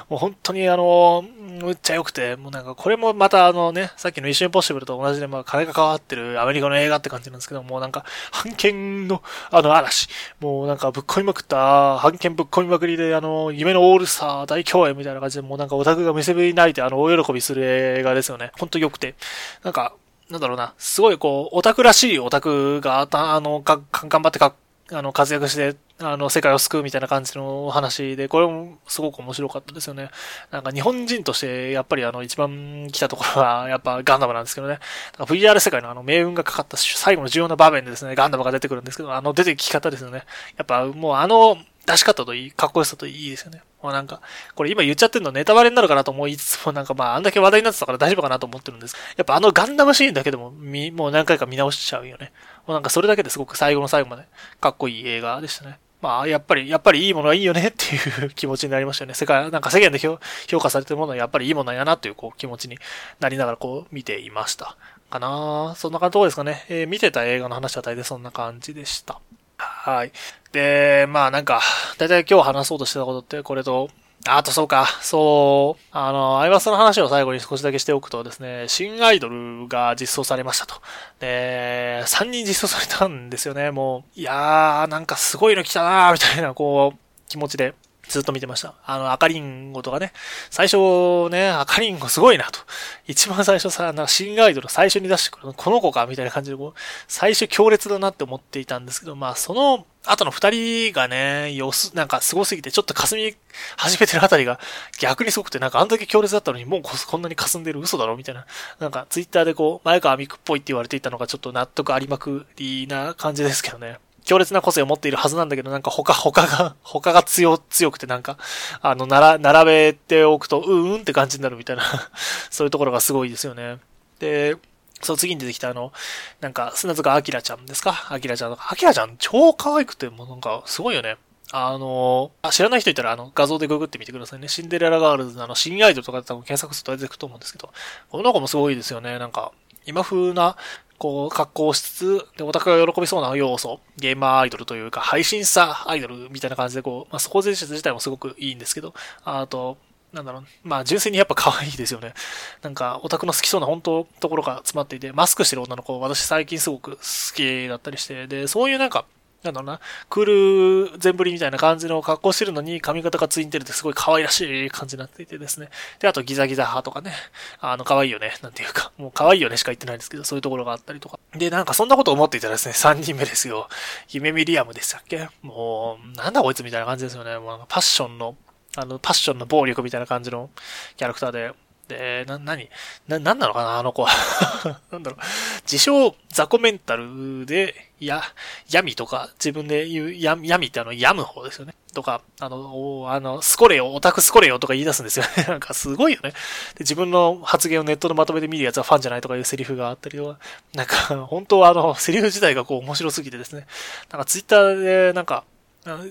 [0.08, 1.24] もう本当にあの、
[1.60, 10.08] むっちゃ良くて、もうなんかこれもまたあのね、さっきの一瞬ポッシブルと同じで、まあ金が関わってるアメリカの映画って感じなんですけど、もうなんか、判権のあの嵐、
[10.40, 18.52] もうなんかぶっ込みまくった、判権ぶっ込みまくりで、あの、夢のオールスター大共演みたいな感じで、もうなんかオタクが見せびり泣いてあの、大喜びする映画ですよね。
[18.58, 19.14] ほんと良くて。
[19.62, 19.94] なんか、
[20.30, 24.54] なんだろうな、すごいこう、オタクらしいオタクが、あの、が、頑張ってか
[24.92, 30.10] あの、活躍して、あの、世界を救うみたいな感じの話で、これもすごく面白かったですよね。
[30.50, 34.80] なんか日本人として、やっぱりあの、一番来たところは、やっぱガンダムなんですけどね。
[35.18, 40.24] VR 世界のあの、命運がかかった最後の重要な場面でですね、ガンダムが出てくるんですけど、あの、出てき方ですよね。
[40.56, 43.62] やっぱもうあの、出し方といい、かっこよさといいですよね。
[43.82, 44.20] もうなんか、
[44.54, 48.96] これ今言っちゃってるのネタバレになるかなと思いつつも、なんかまあ、あんだけ話題になってたから大丈夫かなと思ってるんです。
[49.16, 52.32] やっぱあのガンダムシーンだけでも、み、もう何回か見直しちゃうよね。
[52.66, 54.24] もうなんかそれだけですごく最後の最後まで
[54.60, 55.78] かっこいい映画でしたね。
[56.04, 59.14] まあ、やっぱり、やっぱりいいものはいいよねっていう気持ちになりましたよね。
[59.14, 60.18] 世界、なんか世間で評
[60.60, 62.76] 価されてるものはやっぱりいいものやなというこう気持ちに
[63.20, 64.76] なりながらこう見ていました。
[65.08, 66.66] かなそんな感じですかね。
[66.68, 69.18] えー、見てた映画の話は大体そんな感じでした。
[69.56, 70.12] はい。
[70.52, 71.62] で、まあなんか、
[71.96, 73.88] 大体今日話そうとしてたことってこれと
[74.26, 80.76] あとそうか、そう、あの、アイバスの話を最後に少しだけしておくとですね、新アイドルが実装されましたと。
[81.20, 84.20] で、3人実装されたんですよね、もう。
[84.20, 87.74] いやー、なんかすごいの来たなー、みたいな、こう、気持ちで。
[88.08, 88.74] ずっと見てました。
[88.84, 90.12] あの、赤リンゴとかね。
[90.50, 92.60] 最初ね、赤リンゴすごいなと。
[93.06, 103.36] 一番最初さ、なんか新アイドル最初に出してくるのこの子かみたいな感じでこう、最初強烈だなって思っていたんですけど、まあその後の二人がね、様子、なんか凄すぎてちょっと霞
[103.76, 104.60] 始めてるあたりが
[104.98, 108.46] 逆にすごくて、なんかあんだけ強烈だったのにもうこんなに霞んでる嘘だろみたいな。
[108.80, 113.98] なんかツイッターでこう、前川美久っぽいって言われていたのがちょっと納得ありまくりな感じですけどね。
[114.24, 118.38] 強烈な個性を持っているはずなんだけど、なんか他、他が、他が強、強くてなんか、
[118.80, 121.82] あの、なら、並べておくと、うんうんって感じになるみたいな
[122.50, 123.78] そういうところがすごいですよね。
[124.18, 124.56] で、
[125.02, 125.92] そう、次に出てきたあの、
[126.40, 128.06] なんか、砂塚明ちゃんですか？
[128.10, 128.74] 明ちゃんとか。
[128.80, 131.16] 明ちゃん超可愛くて、もうなんか、すごいよね。
[131.52, 134.48] あのあ、知らない人いたら、あの、画像でググってみてくださいね。
[134.48, 137.70] シンデレラガールズのあの、新アイドルとかで多分検索すると出てくると思うんですけど、
[138.10, 139.18] この子もすごいですよね。
[139.18, 139.52] なんか、
[139.86, 140.56] 今風な、
[141.04, 149.76] こう、格好しつつ、で、オタクが喜びそうな要素、ゲーマーアイドルというか、配信者アイドルみたいな感じで、こう、まあ、そこ自体もすごくいいんですけど、あと、
[150.14, 152.14] なんだろう、まあ、純粋にやっぱ可愛いですよね。
[152.62, 156.98] なんか、オタクの好きそうな本当ところが詰まっていて、マスクしてる女の子、私最近すごく好
[157.34, 159.04] きだったりして、で、そういうなんか、
[159.44, 165.68] なんだろうな、クール全振りみたいな感じの格好してるのに髪型がツインテールってすごい可愛らしい感じになっていてですね。
[166.00, 167.12] で、あとギザギザ派とかね、
[167.60, 171.18] あの、可愛いよね、なんていうか、もう可愛いよねしか言ってないんですけど、そういうところがあったりとか。
[171.36, 173.68] で、なんかそんなこと思っていたらですね、3人目ですよ。
[174.08, 175.28] 夢ミリアムでしたっけ？
[175.42, 177.38] もう、なんだこいつみたいな感じですよね。
[177.38, 178.36] もうパッションの、
[178.76, 180.50] あの、パッションの暴力みたいな感じの
[180.96, 181.52] キャラクターで、
[181.88, 182.68] で、な、なに
[183.08, 184.10] な、なんなのかなあの子は。
[184.90, 185.20] なんだろう。
[185.62, 188.22] 自称、ザコメンタルで、や、
[188.70, 191.74] 闇とか、自分で言う、や、闇ってあの、病む方ですよね。
[191.94, 195.44] とか、あの、おあの、スコレよ、オタクスコレよとか言い出すんですよね。
[195.48, 196.30] なんかすごいよね。
[196.30, 196.36] で、
[196.80, 200.38] 自分の発言をネットのまとめで見るやつはファンじゃないとかいうセリフがあったりとか、
[200.74, 203.66] なんか、本当はあの、セリフ自体がこう面白すぎてですね。
[204.10, 205.44] なんかツイッターで、なんか、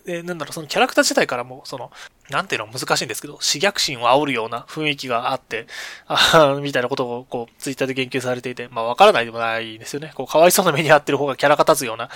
[0.06, 1.92] えなんだろう、そのキャラクター自体からも、その、
[2.30, 5.68] なんていうの難しいんですけど、刺激心を煽るような雰囲気があって、
[6.08, 10.12] あみたいなことを、こう、ツイッターで言及されていて、まあ、わからないでもないですよね。
[10.16, 12.10] こう、かわいそうな目に遭ってる方がキャラが立つような、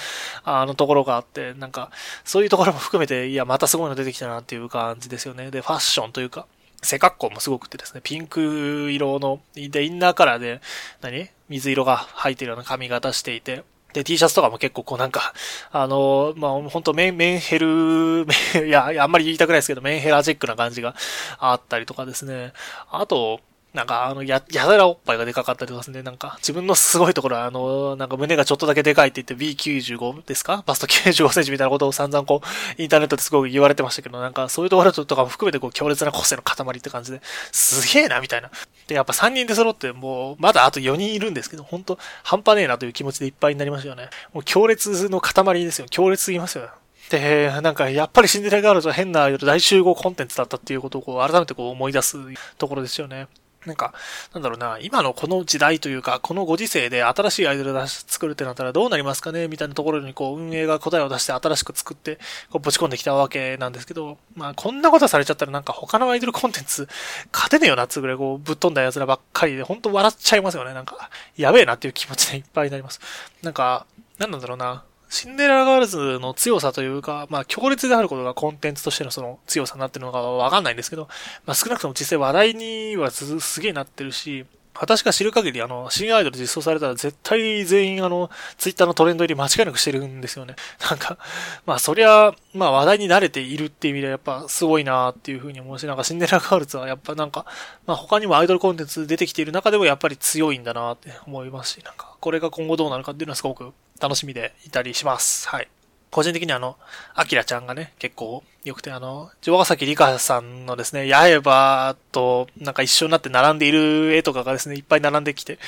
[0.43, 1.91] あの、ところがあって、なんか、
[2.23, 5.51] そういうところも含めて、いや、またすごいの出てきたなっていう感じですよね。
[5.51, 6.45] で、ファッションというか、
[6.83, 10.61] 背格好もすごくてですね、ピンク色の、で、インナーカラーで、
[11.01, 11.29] 何？
[11.49, 13.63] 水色が入ってるような髪型していて、
[13.97, 15.33] で、T シャツとかも結構こうなんか、
[15.71, 18.27] あの、まあ、本当メン、メンヘル、
[18.65, 20.95] いや、あんまり言いたくないですけど、メンヘラチックな感じが
[21.39, 22.53] あったりとかですね。
[22.91, 23.39] あと、
[23.73, 26.01] なんか、あの、や、やたらおっぱいがでかかったりとかですね。
[26.01, 30.63] なんか、自分のすごいところは、あの、なんか胸がちょっとだけでかいって言って B95 ですか？
[30.65, 32.41] バスト95センチみたいなことを散々こ
[32.77, 38.49] う、インターネットですごく言われてましたけど、なんか、そういうところとかも含めてこう、強烈な個性の塊って感じで、すげえな、みたいな。
[38.87, 44.09] で、やっぱ3人で揃ってもう、まだあと4人いるんですけど、本当半端ねえなという気持ちでいっぱいになりましたよね。
[44.33, 45.87] もう強烈の塊ですよ。
[45.89, 46.69] 強烈すぎますよ。
[47.09, 52.17] で、なんか、やっぱりシンデレラガールズは変な大集合コンテンツだったっていうことをこう改めてこう思い出す
[52.57, 53.27] ところですよね。
[53.67, 53.93] なんか、
[54.33, 62.15] なんだろうな、今のこの時代というか、このご時世で新しいアイドル出し作るってなったらどうなりますかねみたいなところにこう運営が答えを出して新しく作って、
[62.49, 66.87] こうぶち込んできたわけなんですけど、まあこんなことされちゃったらなんか他のアイドルコンテンツ
[67.31, 70.73] 勝てねえよなっつぐらいこうぶっ飛んだ奴らばっかりで、ほんと笑っちゃいますよね。
[70.73, 73.01] なんか、やべえなっていう気持ちでいっぱいになります。
[73.43, 73.85] なんか、
[74.17, 74.83] なんなんだろうな。
[75.09, 81.07] シンデレラガールズの強さというか、まあ強烈であることがコンテンツとしてのその強さになってるのかわかんないんですけど、
[81.45, 84.45] まあ少なくとも実際話題にはすすげえなってるし、
[84.79, 90.55] 私が知る限り、あの、新アイドル実装されたら絶対全員あの、ツイッターのトレンド入り間違いなくしてるんですよね。
[90.89, 91.17] なんか、
[91.65, 97.45] まあそりゃ、まあ話題に慣れているっていう意味ではやっぱすごいなっていうふうに思うし、なんかシンデレラガールズはやっぱなんか、
[97.85, 105.47] まあ他にもアイドルコンテンツ出てきている中でもやっぱり強いんだなって思いますし、なんか、これが今後どうなるかっていうのはすごく楽しみでいたりします。
[105.49, 105.67] はい。
[106.09, 106.77] 個人的にあの、
[107.15, 115.59] アキラちゃんがね、結構良くて、あの、城ヶ崎里香さんのですね、八重歯となんか一緒になって並んでいる絵とかがですね、いっぱい並んできて、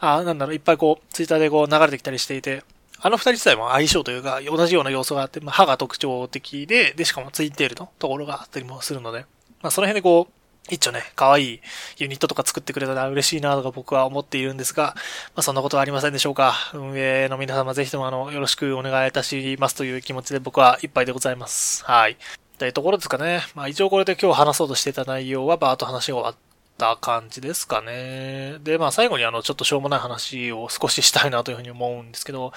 [0.00, 2.64] あなんだろう、いっぱいこう、ツイッターでこう流れてきたりしていて、
[3.00, 9.26] あの二人自体も相性というか、同じような要素があって、まあ、歯が特徴的で、で、しかもツインテールのところがあったりもするので、
[9.60, 11.60] まあ、その辺でこう、一応ね、可愛い
[11.98, 14.94] ユニットとか作ってくれたら嬉しいなとか僕は思っているんですが、
[15.34, 16.54] まあそんなことはありませんでしょうか。
[16.72, 21.84] 運営の皆様ぜひともあの、よろしくお願いいたしますという気持ちで僕はいっぱいでございます。
[21.84, 22.16] はい。
[22.58, 23.42] というところですかね。
[23.56, 26.34] まあ一応これで今日話そうとしてた内容はバーッと話が終わっ
[26.78, 28.58] た感じですかね。
[28.62, 32.52] で、まあ最後にあの、ちょっとしょうもない話を少ししたいなというふうに思うんですけど、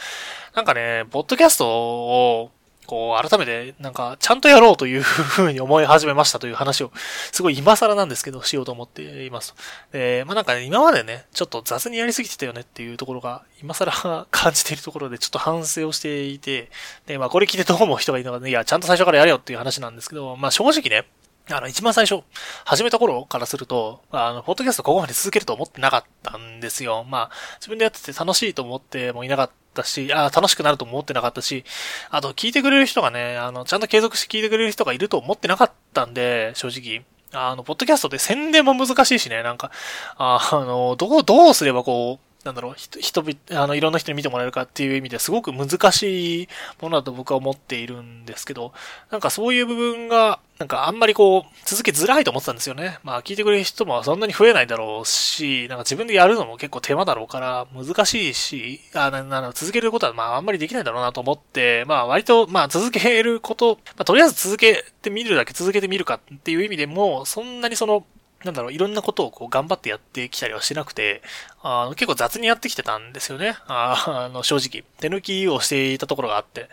[0.53, 2.51] なんかね、ポッドキャストを
[2.85, 6.91] こう、改めて、なんか、ちゃんとやろうというふうに思い始めましたという話を、
[7.31, 9.59] すごい今更なんですけど、しようと思っていますと。
[9.93, 16.69] えまあなんかね、今までね、ちょっと雑にやりすぎてたよねっていうところが、今更感じているところで、ちょっと反省をしていて、
[17.07, 21.07] で、まあこれ聞いてどう思う人がいるのかね、いや、ちゃんと最初からやれよっていう話なんですけど、まあ正直ね、
[21.49, 22.23] あの、一番最初、
[22.65, 27.05] 始めた頃からすると、あの、ポッドキャストここまで続けると思ってなかったんですよ。
[27.07, 29.53] まあ、自分でやってて楽しいと思ってもいなかった
[29.83, 31.63] し、あ楽しくなると思ってなかったし、
[32.09, 37.03] あと、聞いてくれる人がね、あの、ちゃんと継続して聞いてくれる人がいると思ってなかったんで、正直。
[37.33, 39.71] あの、ポッドキャストって宣伝も難しいしね、なんか、
[40.17, 46.47] あの、どう、どうすればこう、なんだろう、人々、あの、いろんな人に見てもらえるかっていう意味ですごく難しい
[46.79, 48.71] ものだと僕は思っているんですけど、
[49.09, 52.99] なんかそういう部分が、なんかあんまりこう、続けづらいと思ってたんですよね。
[53.03, 68.05] まあ聞いてくれる人もそんなに増えないだろうし、なんか自分でやるのも結構手間だろうから難しいし、あなな続けることはまああんまりできないだろうなと思って、まあ割とまあ続けること、まあとりあえず続けてみるだけ続けてみるかっていう意味でも、そんなにその、
[68.45, 71.21] なんだろう、いろんなことをこう頑張ってやってきたりはしなくて、
[71.61, 73.57] あの結構雑にやってきてたんですよね。
[73.67, 74.83] あの、正直。
[74.99, 76.69] 手抜きをしていたところがあって。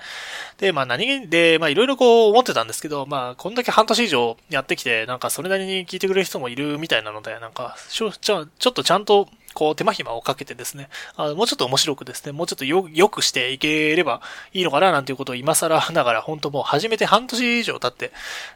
[0.59, 14.21] で、まあ何気で、まあいろいろこう思ってたんですけど、まあこんだけ半年以上やってきて、なんかそれなりに聞いてくれる人もいるみたいなので、なんか、ちょ、ちょっとちゃんとこう手間暇をかけてですね、あのもうちょっと面白くですね、もうちょっとよ、よくしていければ
[14.53, 18.13] いいのかななんていうことを今更ながら、本当もう始めて半年以上経って、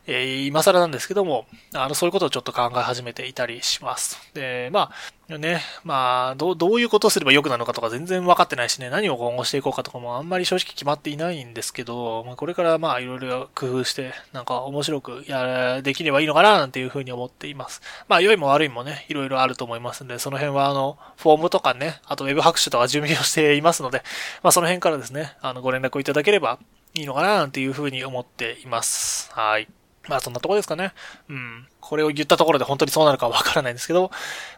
[0.07, 4.19] えー、今更なんですけども、あの、そういうことをちょっと考え始めていたりします。
[4.35, 4.93] で、まあ、
[5.29, 17.83] ね、まあ、どう、どういうことすれば良くなるのかとか全然分かってないしね、何を今後していこうかとかもあんまり正直決まっていないんですけど、まあ、これからまあ、いろいろ工夫して、なんか面白くや、できればいいのかな、なんていうふうに思っています。
[18.07, 24.05] まあ、良いも悪いもね、いろいろあると思いますんで、その辺はあの、フォームとかね、あとウェブ拍手とか準備をしていますので、
[24.45, 26.61] まあ、その辺からですね、あの、ご連絡をいただければ
[26.95, 29.33] いいのかな、なんていうふうに思っています。
[29.33, 29.67] はい。
[30.09, 30.93] まあそんなとこですかね。
[31.29, 31.67] うん。
[31.81, 34.11] これを言ったところで本当にそうなるかはわからないんですけど、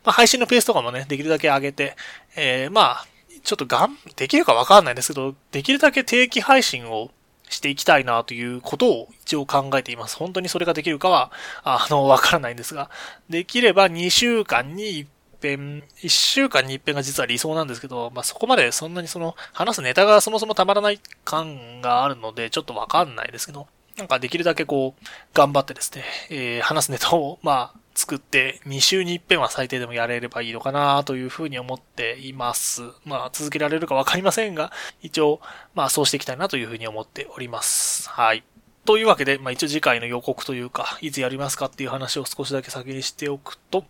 [0.05, 1.97] まあ配信のペースとかもね、できるだけ上げて、
[2.37, 3.07] えー、まあ、
[3.43, 7.11] ちょっとがん、できるかわかんないんですけど、できるだけ定期配信を
[7.51, 10.17] していきたいなということを一応考えています。
[10.17, 11.33] 本当にそれができるかは、
[11.65, 12.91] あの、わからないんですが、
[13.29, 15.09] できれば2週間に一
[15.41, 23.67] 遍、1週間に一遍が実は理想なんですけど、まあ、そこまでそんなにその、話すネタがそもそもたまらない感があるので、ちょっとわかんないですけど、
[23.99, 32.83] なんかできるだけこう、頑張ってですね、えー、話すネタを、まあ、作って、2週に一遍は最低でもやれればいいのかなというふうに思っています。
[33.05, 34.71] まあ、続けられるかわかりませんが、
[35.03, 35.41] 一応、
[35.75, 38.09] まあ、そうしていきたいなというふうに思っております。
[38.09, 38.45] はい。
[38.85, 43.85] というわけで、まあ一応次回の予告というか、いつやりますかっていう話を少しだけ先にしておくと、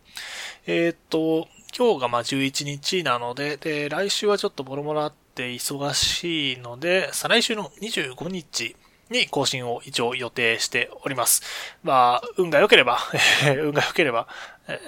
[0.66, 1.46] えー、っと、
[1.76, 8.74] 今日がまあ11日なので、で、来週はちょっとボロボロあって忙しいので、再来週の25日
[9.11, 11.42] に更新を一応予定しております。
[11.82, 12.98] まあ、運が良ければ、
[13.62, 14.26] 運が良ければ、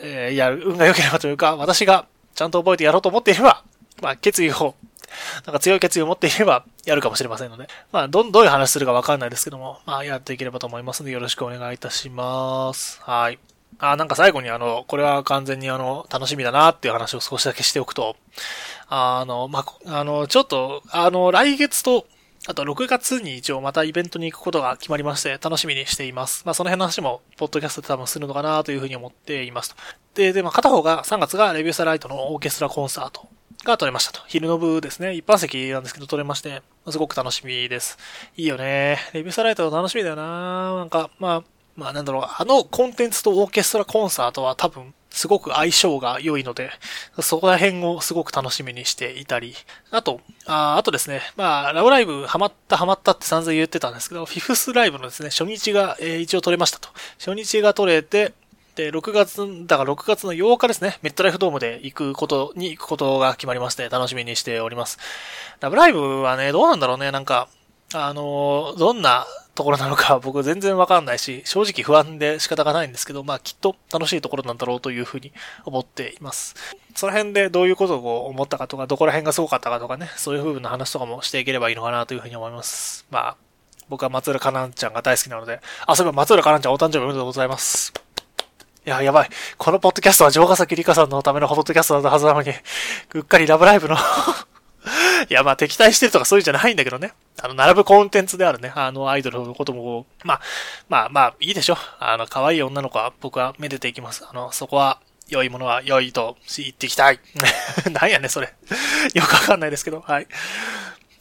[0.02, 3.62] えー、やる、運が良ければというか、私がちゃんと覚えてやろうと思っていれば、
[4.00, 4.74] まあ、決意を、
[5.44, 13.00] なんか強い決意を持っていれば、やるかもしれませんので、まあ、ど、どういう話するかわかんないですけども、まあ、やっていければと思いますので、よろしくお願いいたします。
[13.02, 13.38] はい。
[13.78, 18.16] あ、なんか最後にあの、これは完全にあの、楽しみだなっていう話を少しだけしておくと、
[18.88, 22.06] あの、まあ、あの、ちょっと、あの、来月と、
[22.46, 26.42] あと6月に一応またイベントに行くことが決まりまして楽しみにしています。
[26.46, 29.76] まあその辺の話もポッドキャストで多分するのかなというふうに思っていますと。
[30.14, 33.28] で、で、まあ片方が3月がレビューサライトのオーケストラコンサート
[33.64, 34.22] が撮れましたと。
[34.26, 35.14] 昼の部ですね。
[35.14, 37.98] 一般席なんですけど撮れまして、すごく楽しみです。
[38.38, 38.98] いいよね。
[39.12, 41.44] レビューサライト楽しみだよななんか、まあ、
[41.76, 46.70] まあなんだろう、あのコンテンツとオーケストラコンサートは多分すごく相性が良いので、
[47.20, 49.54] そこら辺をすごく楽しみにしていたり、
[49.90, 56.88] あと、ああとですね、まあ、ラブライブハマったハマったって散々言ってたんですけど、フィフスライブのですね、初日が、えー、一応取れましたと。
[57.18, 58.32] 初日が取れて、
[58.76, 64.98] で、6月、だから6月の8日ですね、メットライフドームで行くことに行くことが決まりまして、楽しみにしております。
[65.60, 67.48] ラブライブはね、どうなんだろうね、なんか、
[67.92, 75.32] あのー、どんなところなのか 僕全然わかんないし、正直不安で仕方がないんですけど、まあきっと楽しいところなんだろうというふうに
[75.64, 76.54] 思っています。
[76.94, 83.06] その辺でどういうことを思ったかとか、どこら辺がすごかったかとかね、そういう風な話とかもしていければいいのかなというふうに思います。
[83.10, 83.36] まあ、
[83.88, 87.92] 僕は松浦かなんちゃんが大好きなので、あ、そういえば松浦かなんちゃんお誕生日おめでとうございます。
[88.86, 89.30] いや、やばい。
[89.58, 92.52] このポッドキャストは城ヶ崎里香さんのためのポッドキャストだったはずなのに、
[93.14, 93.96] うっかりラブライブの
[95.28, 97.12] いや、まあ敵対してるとかそういうんじゃないんだけどね。
[97.42, 98.72] あの、並ぶコンテンツであるね。
[98.74, 100.40] あの、アイドルのことも、まあ、
[100.88, 101.76] まあ、まあ、いいでしょ。
[101.98, 104.26] あの、可愛い女の子は僕はめでていきます。
[104.28, 107.20] あの、そこは、良いものは良いと言っていきたい。
[107.92, 108.52] なんやね、それ。
[109.14, 110.26] よくわかんないですけど、はい。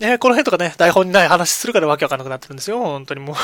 [0.01, 2.80] えー、この辺とかね、台本にない話するからわけわかんなくなってるんですよ。
[2.80, 3.36] 本当にもう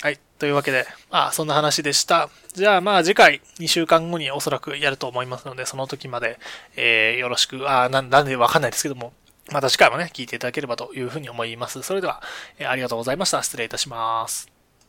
[0.00, 0.20] はい。
[0.38, 2.30] というわけで、あ、そんな話でした。
[2.54, 6.38] じゃあまあ次回2週間後におそらくやると思いますので、その時まで、
[6.76, 9.12] えー、よろしく、あ、な、なんでわかんないですけども、
[9.50, 11.82] また次回もね、聞いていただければというふうに思います。
[11.82, 12.22] それでは、
[12.58, 13.42] えー、ありがとうございました。
[13.42, 14.57] 失礼いたします。